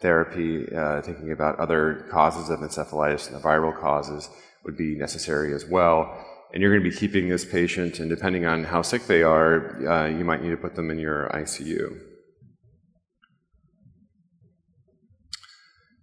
[0.00, 0.74] therapy.
[0.74, 4.30] Uh, thinking about other causes of encephalitis and the viral causes
[4.64, 6.26] would be necessary as well.
[6.52, 9.86] And you're going to be keeping this patient, and depending on how sick they are,
[9.86, 12.09] uh, you might need to put them in your ICU.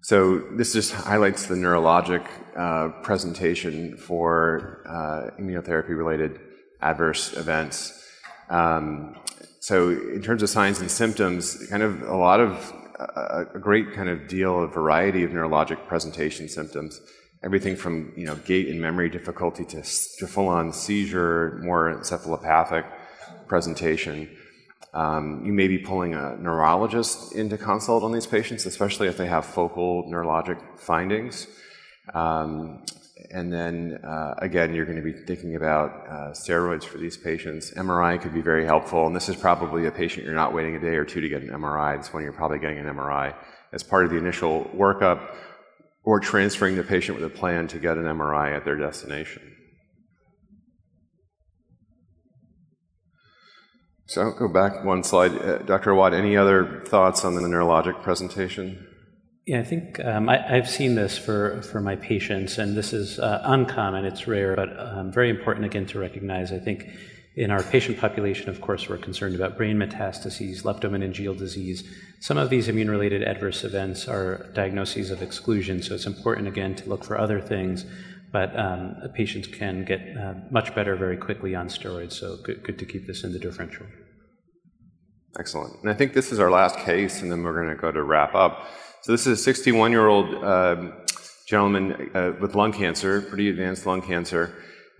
[0.07, 6.39] So this just highlights the neurologic uh, presentation for uh, immunotherapy-related
[6.79, 8.05] adverse events.
[8.49, 9.17] Um,
[9.59, 12.73] so in terms of signs and symptoms, kind of a lot of
[13.53, 17.01] a great kind of deal of variety of neurologic presentation symptoms.
[17.43, 19.81] Everything from you know gait and memory difficulty to,
[20.19, 22.85] to full-on seizure, more encephalopathic
[23.49, 24.36] presentation.
[24.97, 29.27] Um, you may be pulling a neurologist into consult on these patients, especially if they
[29.27, 31.45] have focal neurologic findings.
[32.15, 32.83] Um,
[33.29, 37.69] and then uh, again, you're going to be thinking about uh, steroids for these patients.
[37.75, 40.79] MRI could be very helpful, and this is probably a patient you're not waiting a
[40.79, 41.99] day or two to get an MRI.
[41.99, 43.35] It's when you're probably getting an MRI
[43.73, 45.35] as part of the initial workup
[46.05, 49.56] or transferring the patient with a plan to get an MRI at their destination.
[54.07, 55.33] So I'll go back one slide.
[55.33, 55.91] Uh, Dr.
[55.91, 58.87] Awad, any other thoughts on the neurologic presentation?
[59.45, 63.19] Yeah, I think um, I, have seen this for, for my patients, and this is
[63.19, 66.51] uh, uncommon, it's rare, but um, very important again to recognize.
[66.51, 66.89] I think
[67.35, 71.83] in our patient population, of course, we're concerned about brain metastases, leptomeningeal disease.
[72.19, 76.75] Some of these immune related adverse events are diagnoses of exclusion, so it's important again
[76.75, 77.85] to look for other things.
[78.31, 82.77] But um, patients can get uh, much better very quickly on steroids, so good, good
[82.79, 83.85] to keep this in the differential.
[85.39, 85.81] Excellent.
[85.81, 88.03] And I think this is our last case, and then we're going to go to
[88.03, 88.67] wrap up.
[89.01, 90.93] So this is a 61 year old um,
[91.47, 94.53] gentleman uh, with lung cancer, pretty advanced lung cancer.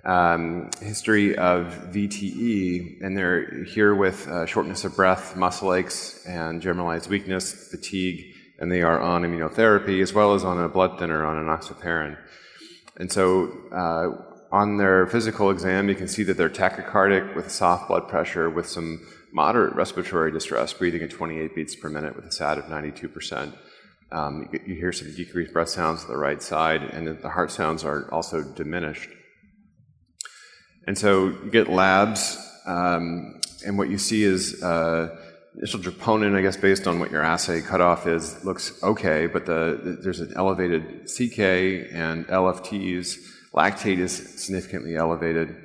[0.06, 6.62] Um, history of VTE, and they're here with uh, shortness of breath, muscle aches, and
[6.62, 11.26] generalized weakness, fatigue, and they are on immunotherapy as well as on a blood thinner
[11.26, 12.18] on enoxaparin.
[13.00, 17.88] And so uh, on their physical exam, you can see that they're tachycardic with soft
[17.88, 22.32] blood pressure with some moderate respiratory distress, breathing at 28 beats per minute with a
[22.32, 23.54] SAT of 92%.
[24.12, 27.84] Um, you, hear some decreased breath sounds to the right side, and the heart sounds
[27.84, 29.10] are also diminished.
[30.88, 35.27] And so you get labs, um, and what you see is uh,
[35.58, 39.80] initial troponin, I guess, based on what your assay cutoff is, looks okay, but the,
[39.84, 41.40] the, there's an elevated CK
[41.94, 43.18] and LFTs.
[43.54, 45.56] Lactate is significantly elevated.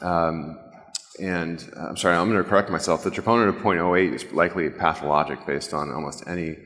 [0.00, 0.58] Um,
[1.20, 3.02] and I'm sorry, I'm going to correct myself.
[3.02, 6.56] The troponin of 0.08 is likely pathologic based on almost any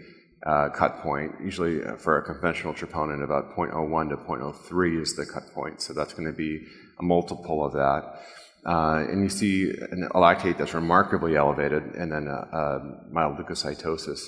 [0.45, 1.33] uh, cut point.
[1.43, 5.81] Usually, uh, for a conventional troponin, about 0.01 to 0.03 is the cut point.
[5.81, 6.67] So that's going to be
[6.99, 8.21] a multiple of that.
[8.65, 12.79] Uh, and you see an, a lactate that's remarkably elevated, and then a,
[13.11, 14.21] mild leukocytosis.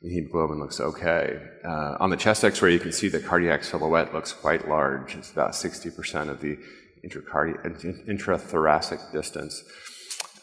[0.00, 1.38] The hemoglobin looks okay.
[1.64, 5.16] Uh, on the chest X-ray, you can see the cardiac silhouette looks quite large.
[5.16, 6.58] It's about 60% of the
[7.04, 9.62] intrathoracic distance,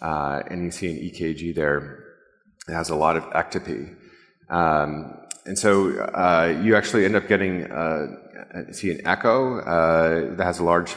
[0.02, 2.06] uh, and you see an EKG there.
[2.68, 3.96] It has a lot of ectopy.
[4.50, 5.88] Um, and so
[6.64, 7.66] you actually end up getting
[8.72, 9.56] see an echo
[10.36, 10.96] that has a large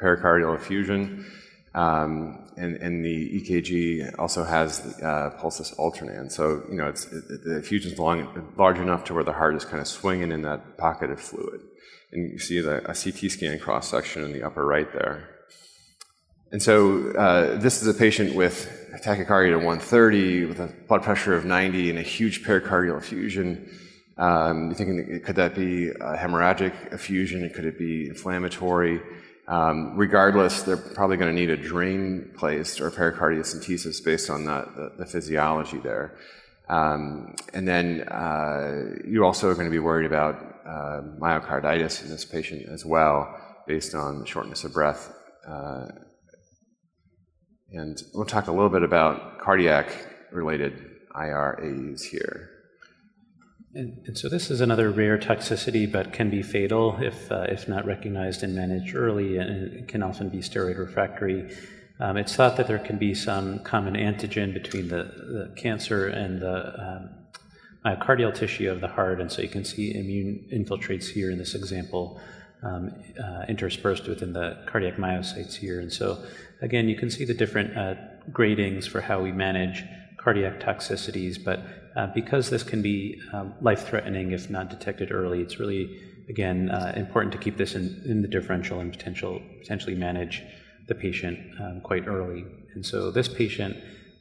[0.00, 1.26] pericardial effusion.
[1.74, 6.32] Um, and, and, the EKG also has uh, pulsus alternans.
[6.32, 9.66] So, you know, it's, it, the effusion is large enough to where the heart is
[9.66, 11.60] kind of swinging in that pocket of fluid.
[12.12, 15.28] And you see the, a CT scan cross section in the upper right there.
[16.50, 18.72] And so uh, this is a patient with
[19.04, 23.68] tachycardia at 130, with a blood pressure of 90, and a huge pericardial effusion.
[24.18, 27.48] Um, you're thinking, could that be hemorrhagic effusion?
[27.50, 29.00] Could it be inflammatory?
[29.48, 34.68] Um, regardless, they're probably going to need a drain placed or pericardiocentesis based on the,
[34.76, 36.16] the, the physiology there.
[36.68, 40.34] Um, and then uh, you also are going to be worried about
[40.66, 43.38] uh, myocarditis in this patient as well,
[43.68, 45.12] based on shortness of breath.
[45.46, 45.86] Uh,
[47.70, 49.86] and we'll talk a little bit about cardiac
[50.32, 52.55] related IRAs here.
[53.76, 57.68] And, and, so this is another rare toxicity, but can be fatal if, uh, if
[57.68, 61.54] not recognized and managed early, and it can often be steroid refractory.
[62.00, 66.40] Um, it's thought that there can be some common antigen between the, the cancer and
[66.40, 67.10] the um,
[67.84, 71.54] myocardial tissue of the heart, and so you can see immune infiltrates here in this
[71.54, 72.18] example,
[72.62, 75.80] um, uh, interspersed within the cardiac myocytes here.
[75.80, 76.24] And so,
[76.62, 77.96] again, you can see the different uh,
[78.32, 79.84] gradings for how we manage
[80.16, 81.60] cardiac toxicities, but
[81.96, 86.70] uh, because this can be um, life threatening if not detected early, it's really, again,
[86.70, 90.42] uh, important to keep this in, in, the differential and potential, potentially manage
[90.88, 92.44] the patient um, quite early.
[92.74, 93.76] And so this patient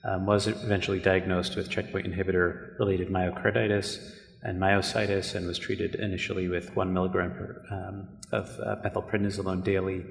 [0.05, 4.13] um, was eventually diagnosed with checkpoint inhibitor related myocarditis
[4.43, 10.05] and myositis and was treated initially with one milligram per, um, of uh, methylprednisolone daily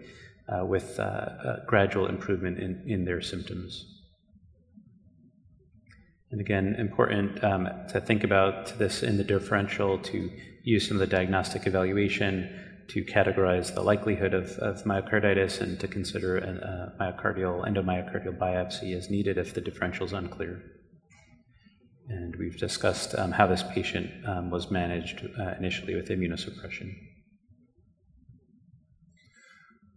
[0.48, 3.86] uh, with uh, gradual improvement in, in their symptoms.
[6.34, 10.28] And again, important um, to think about this in the differential to
[10.64, 12.50] use some of the diagnostic evaluation
[12.88, 18.96] to categorize the likelihood of, of myocarditis and to consider a uh, myocardial endomyocardial biopsy
[18.96, 20.60] as needed if the differential is unclear.
[22.08, 26.96] And we've discussed um, how this patient um, was managed uh, initially with immunosuppression.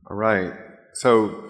[0.08, 0.54] All right.
[0.94, 1.50] So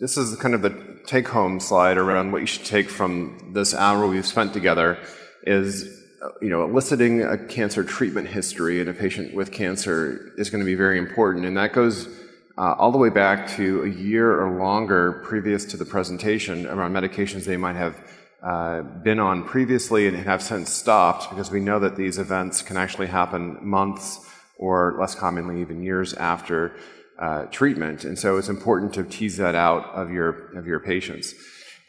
[0.00, 3.74] this is kind of the take home slide around what you should take from this
[3.74, 4.98] hour we've spent together
[5.42, 6.02] is
[6.40, 10.66] you know eliciting a cancer treatment history in a patient with cancer is going to
[10.66, 11.44] be very important.
[11.44, 12.08] And that goes
[12.56, 16.92] uh, all the way back to a year or longer previous to the presentation around
[16.92, 17.96] medications they might have
[18.42, 22.76] uh, been on previously and have since stopped because we know that these events can
[22.76, 24.20] actually happen months
[24.58, 26.76] or less commonly even years after
[27.18, 28.04] uh, treatment.
[28.04, 31.34] And so it's important to tease that out of your, of your patients.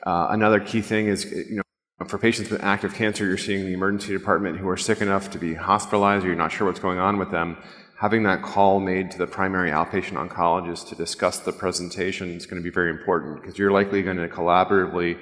[0.06, 1.64] Uh, another key thing is, you know,
[2.08, 5.40] for patients with active cancer, you're seeing the emergency department who are sick enough to
[5.40, 7.58] be hospitalized or you're not sure what's going on with them.
[8.00, 12.62] Having that call made to the primary outpatient oncologist to discuss the presentation is going
[12.62, 15.18] to be very important because you're likely going to collaboratively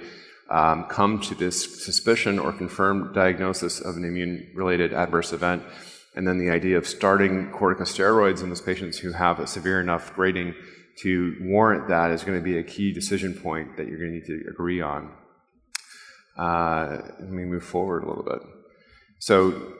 [0.49, 5.63] um, come to this suspicion or confirmed diagnosis of an immune related adverse event
[6.16, 10.14] and then the idea of starting corticosteroids in those patients who have a severe enough
[10.14, 10.53] grading
[11.01, 14.16] to warrant that is going to be a key decision point that you're going to
[14.16, 15.11] need to agree on.
[16.38, 18.39] Uh, let me move forward a little bit.
[19.20, 19.74] So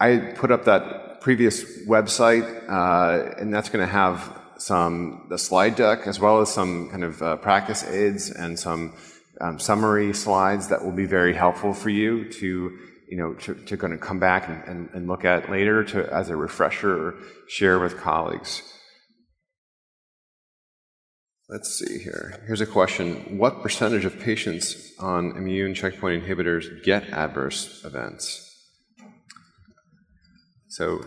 [0.00, 5.76] I put up that previous website, uh, and that's going to have some the slide
[5.76, 8.94] deck as well as some kind of uh, practice aids and some
[9.40, 12.78] um, summary slides that will be very helpful for you to
[13.08, 16.12] you know, to, to kind of come back and, and, and look at later to,
[16.12, 17.14] as a refresher or
[17.48, 18.62] share with colleagues.
[21.48, 22.42] Let's see here.
[22.46, 23.38] Here's a question.
[23.38, 28.40] What percentage of patients on immune checkpoint inhibitors get adverse events?
[30.68, 31.04] So,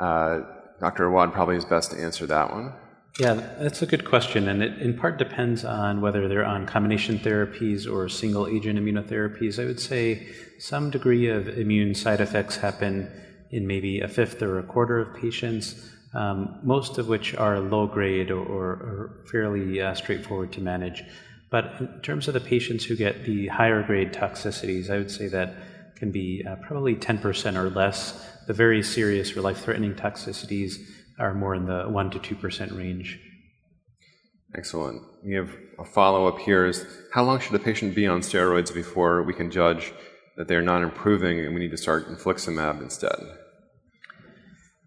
[0.00, 0.40] uh,
[0.80, 1.04] Dr.
[1.04, 2.72] Awad probably is best to answer that one.
[3.18, 7.18] Yeah, that's a good question, and it in part depends on whether they're on combination
[7.18, 9.58] therapies or single agent immunotherapies.
[9.58, 10.26] I would say
[10.58, 13.10] some degree of immune side effects happen
[13.50, 17.86] in maybe a fifth or a quarter of patients, um, most of which are low
[17.86, 21.02] grade or, or fairly uh, straightforward to manage.
[21.48, 25.28] But in terms of the patients who get the higher grade toxicities, I would say
[25.28, 25.54] that
[25.96, 28.28] can be uh, probably 10% or less.
[28.46, 30.76] The very serious or life threatening toxicities
[31.18, 33.20] are more in the 1% to 2% range.
[34.54, 35.02] Excellent.
[35.24, 38.72] We have a follow up here is how long should a patient be on steroids
[38.72, 39.92] before we can judge
[40.36, 43.18] that they're not improving and we need to start infliximab instead?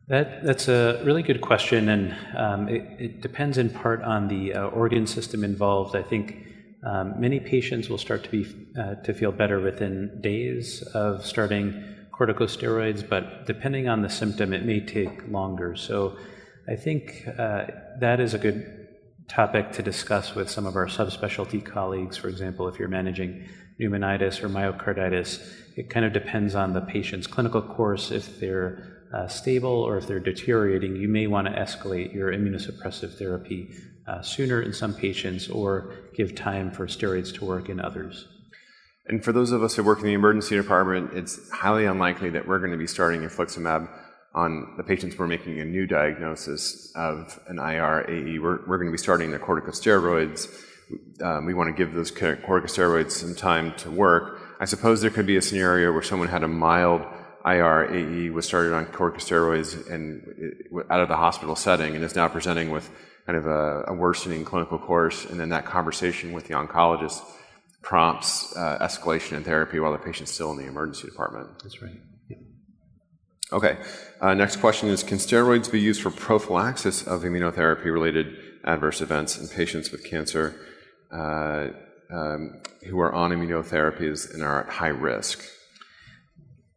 [0.08, 4.56] That, that's a really good question, and um, it, it, depends in part on the
[4.56, 5.96] uh, organ system involved.
[5.96, 6.48] I think
[6.84, 8.48] um, many patients will start to be
[8.80, 11.84] uh, to feel better within days of starting
[12.20, 15.76] corticosteroids, but depending on the symptom, it may take longer.
[15.76, 16.18] So,
[16.68, 17.66] I think uh,
[18.00, 18.88] that is a good
[19.28, 22.16] topic to discuss with some of our subspecialty colleagues.
[22.18, 23.48] For example, if you're managing
[23.80, 28.12] pneumonitis or myocarditis, it kind of depends on the patient's clinical course.
[28.12, 33.18] If they're uh, stable or if they're deteriorating, you may want to escalate your immunosuppressive
[33.18, 33.72] therapy
[34.08, 38.28] uh, sooner in some patients or give time for steroids to work in others.
[39.10, 42.48] And for those of us who work in the emergency department, it's highly unlikely that
[42.48, 43.90] we're going to be starting infliximab
[44.36, 48.38] on the patients we're making a new diagnosis of an IRAE.
[48.38, 50.48] We're, we're going to be starting the corticosteroids.
[51.24, 54.42] Um, we want to give those corticosteroids some time to work.
[54.60, 57.02] I suppose there could be a scenario where someone had a mild
[57.44, 60.54] IRAE was started on corticosteroids and
[60.92, 62.88] out of the hospital setting and is now presenting with
[63.26, 67.24] kind of a, a worsening clinical course, and then that conversation with the oncologist
[67.82, 71.48] prompts uh, escalation in therapy while the patient's still in the emergency department.
[71.64, 72.00] That's right.
[72.30, 72.38] Yeah.
[73.52, 73.78] Okay.
[74.22, 79.38] Uh, next question is Can steroids be used for prophylaxis of immunotherapy related adverse events
[79.38, 80.56] in patients with cancer
[81.12, 81.68] uh,
[82.12, 85.44] um, who are on immunotherapies and are at high risk?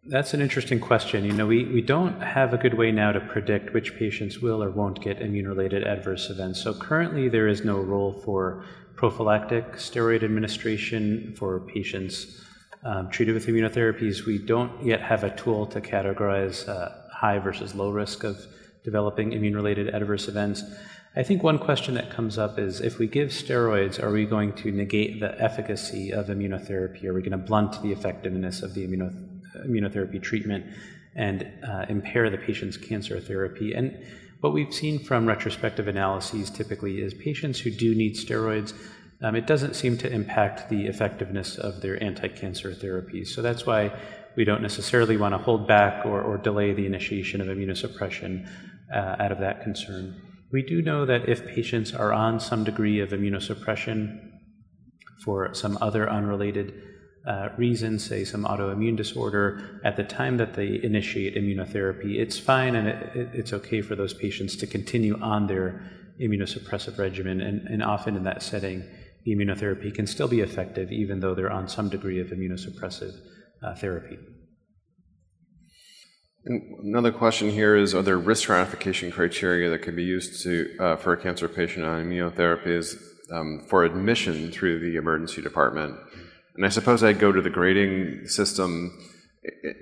[0.05, 1.25] That's an interesting question.
[1.25, 4.63] You know, we, we don't have a good way now to predict which patients will
[4.63, 6.61] or won't get immune related adverse events.
[6.61, 8.65] So currently, there is no role for
[9.03, 12.41] prophylactic steroid administration for patients
[12.85, 14.25] um, treated with immunotherapies.
[14.27, 18.47] We don't yet have a tool to categorize uh, high versus low risk of
[18.85, 20.63] developing immune related adverse events.
[21.17, 24.53] I think one question that comes up is if we give steroids, are we going
[24.63, 27.03] to negate the efficacy of immunotherapy?
[27.07, 30.23] Are we going to blunt the effectiveness of the immunotherapy?
[30.23, 30.65] treatment
[31.17, 33.75] and uh, impair the patient's cancer therapy.
[33.75, 33.99] And
[34.43, 38.75] what we've seen from retrospective analyses typically is patients who do need steroids,
[39.23, 43.29] um, it doesn't seem to impact the effectiveness of their anti cancer therapies.
[43.29, 43.93] So that's why
[44.35, 48.49] we don't necessarily want to hold back or, or delay the initiation of immunosuppression
[48.93, 50.21] uh, out of that concern.
[50.51, 54.29] We do know that if patients are on some degree of immunosuppression
[55.25, 56.92] for some other unrelated
[57.27, 62.75] uh, reason, say some autoimmune disorder, at the time that they initiate immunotherapy, it's fine
[62.75, 65.89] and it, it's okay for those patients to continue on their
[66.21, 67.41] immunosuppressive regimen.
[67.41, 68.83] And, and often in that setting,
[69.25, 73.15] the immunotherapy can still be effective even though they're on some degree of immunosuppressive
[73.63, 74.19] uh, therapy.
[76.45, 80.77] And another question here is Are there risk stratification criteria that can be used to,
[80.81, 82.97] uh, for a cancer patient on immunotherapies
[83.33, 85.97] um, for admission through the emergency department?
[86.57, 88.99] And I suppose I'd go to the grading system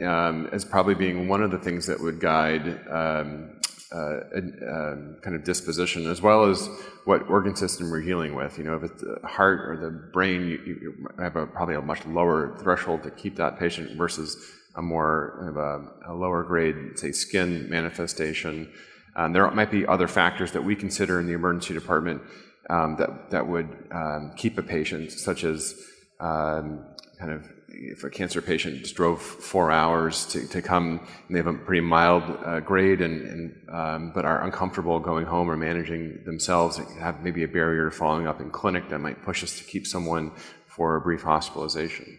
[0.03, 3.61] um, as probably being one of the things that would guide um,
[3.93, 6.69] uh, uh, kind of disposition, as well as
[7.05, 8.57] what organ system we're dealing with.
[8.57, 11.83] You know, if it's the heart or the brain, you, you have a, probably a
[11.83, 14.37] much lower threshold to keep that patient versus
[14.77, 18.73] a more kind of a, a lower grade, say, skin manifestation.
[19.17, 22.23] Um, there might be other factors that we consider in the emergency department
[22.71, 25.75] um, that that would um, keep a patient, such as
[26.21, 26.87] um,
[27.19, 31.39] kind of if a cancer patient just drove four hours to, to come and they
[31.39, 35.57] have a pretty mild uh, grade and, and um, but are uncomfortable going home or
[35.57, 39.57] managing themselves have maybe a barrier to following up in clinic that might push us
[39.59, 40.33] to keep someone
[40.67, 42.19] for a brief hospitalization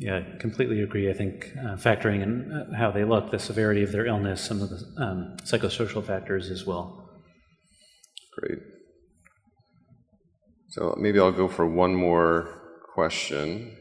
[0.00, 1.10] yeah, I completely agree.
[1.10, 4.62] I think uh, factoring in uh, how they look, the severity of their illness, some
[4.62, 7.10] of the um, psychosocial factors as well.
[8.38, 8.60] Great.
[10.70, 13.74] So maybe I'll go for one more question.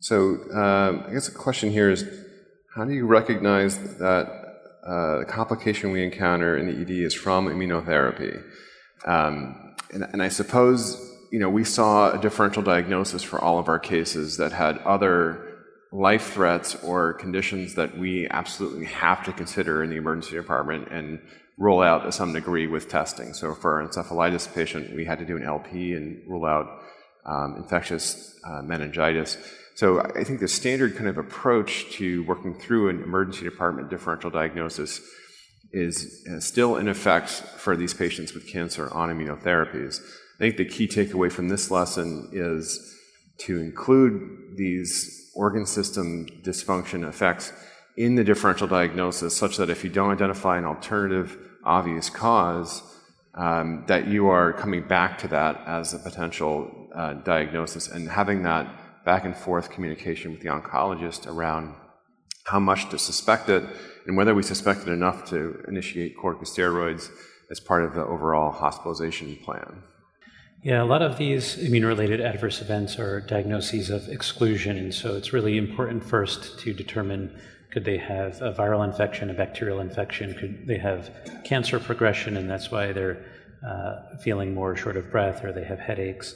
[0.00, 0.16] So
[0.52, 2.04] um, I guess the question here is
[2.74, 4.26] how do you recognize that
[4.84, 8.42] uh, the complication we encounter in the ED is from immunotherapy?
[9.06, 10.96] Um, and, and I suppose
[11.30, 15.46] you know we saw a differential diagnosis for all of our cases that had other
[15.92, 21.20] life threats or conditions that we absolutely have to consider in the emergency department and
[21.60, 23.34] rule out to some degree with testing.
[23.34, 26.66] So for an encephalitis patient, we had to do an LP and rule out
[27.26, 29.36] um, infectious uh, meningitis.
[29.74, 34.30] So I think the standard kind of approach to working through an emergency department differential
[34.30, 35.02] diagnosis
[35.70, 40.00] is uh, still in effect for these patients with cancer on immunotherapies.
[40.36, 42.96] I think the key takeaway from this lesson is
[43.40, 47.52] to include these organ system dysfunction effects
[47.98, 52.82] in the differential diagnosis such that if you don't identify an alternative obvious cause,
[53.34, 58.42] um, that you are coming back to that as a potential uh, diagnosis and having
[58.42, 61.74] that back and forth communication with the oncologist around
[62.46, 63.64] how much to suspect it
[64.06, 67.10] and whether we suspect it enough to initiate corticosteroids
[67.50, 69.82] as part of the overall hospitalization plan.
[70.62, 75.16] Yeah, a lot of these immune related adverse events are diagnoses of exclusion, and so
[75.16, 77.40] it's really important first to determine
[77.70, 81.10] could they have a viral infection, a bacterial infection, could they have
[81.44, 83.24] cancer progression, and that's why they're
[83.66, 86.34] uh, feeling more short of breath or they have headaches.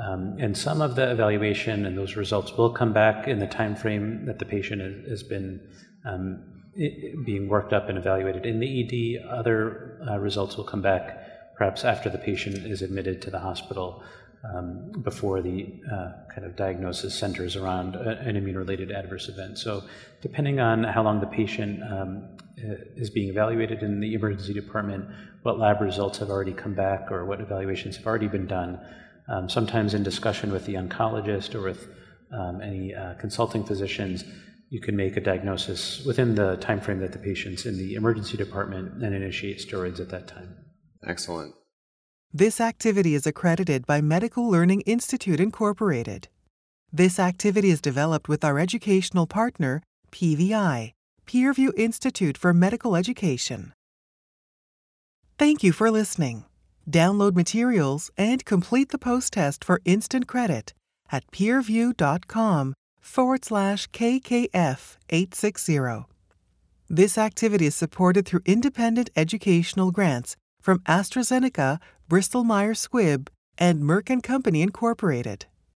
[0.00, 3.76] Um, and some of the evaluation and those results will come back in the time
[3.76, 5.60] frame that the patient has, has been
[6.04, 6.42] um,
[6.74, 9.28] being worked up and evaluated in the ED.
[9.28, 14.02] Other uh, results will come back perhaps after the patient is admitted to the hospital
[14.44, 19.58] um, before the uh, kind of diagnosis centers around an immune related adverse event.
[19.58, 19.84] So,
[20.20, 25.06] depending on how long the patient um, is being evaluated in the emergency department,
[25.42, 28.80] what lab results have already come back, or what evaluations have already been done,
[29.28, 31.88] um, sometimes in discussion with the oncologist or with
[32.32, 34.24] um, any uh, consulting physicians,
[34.70, 38.36] you can make a diagnosis within the time frame that the patient's in the emergency
[38.36, 40.56] department and initiate steroids at that time.
[41.06, 41.54] Excellent.
[42.34, 46.28] This activity is accredited by Medical Learning Institute Incorporated.
[46.90, 50.92] This activity is developed with our educational partner, PVI,
[51.26, 53.74] Peerview Institute for Medical Education.
[55.38, 56.46] Thank you for listening.
[56.90, 60.72] Download materials and complete the post test for instant credit
[61.10, 66.06] at peerview.com forward slash KKF 860.
[66.88, 74.08] This activity is supported through independent educational grants from AstraZeneca, Bristol Myers Squibb, and Merck
[74.08, 75.46] and Company Incorporated.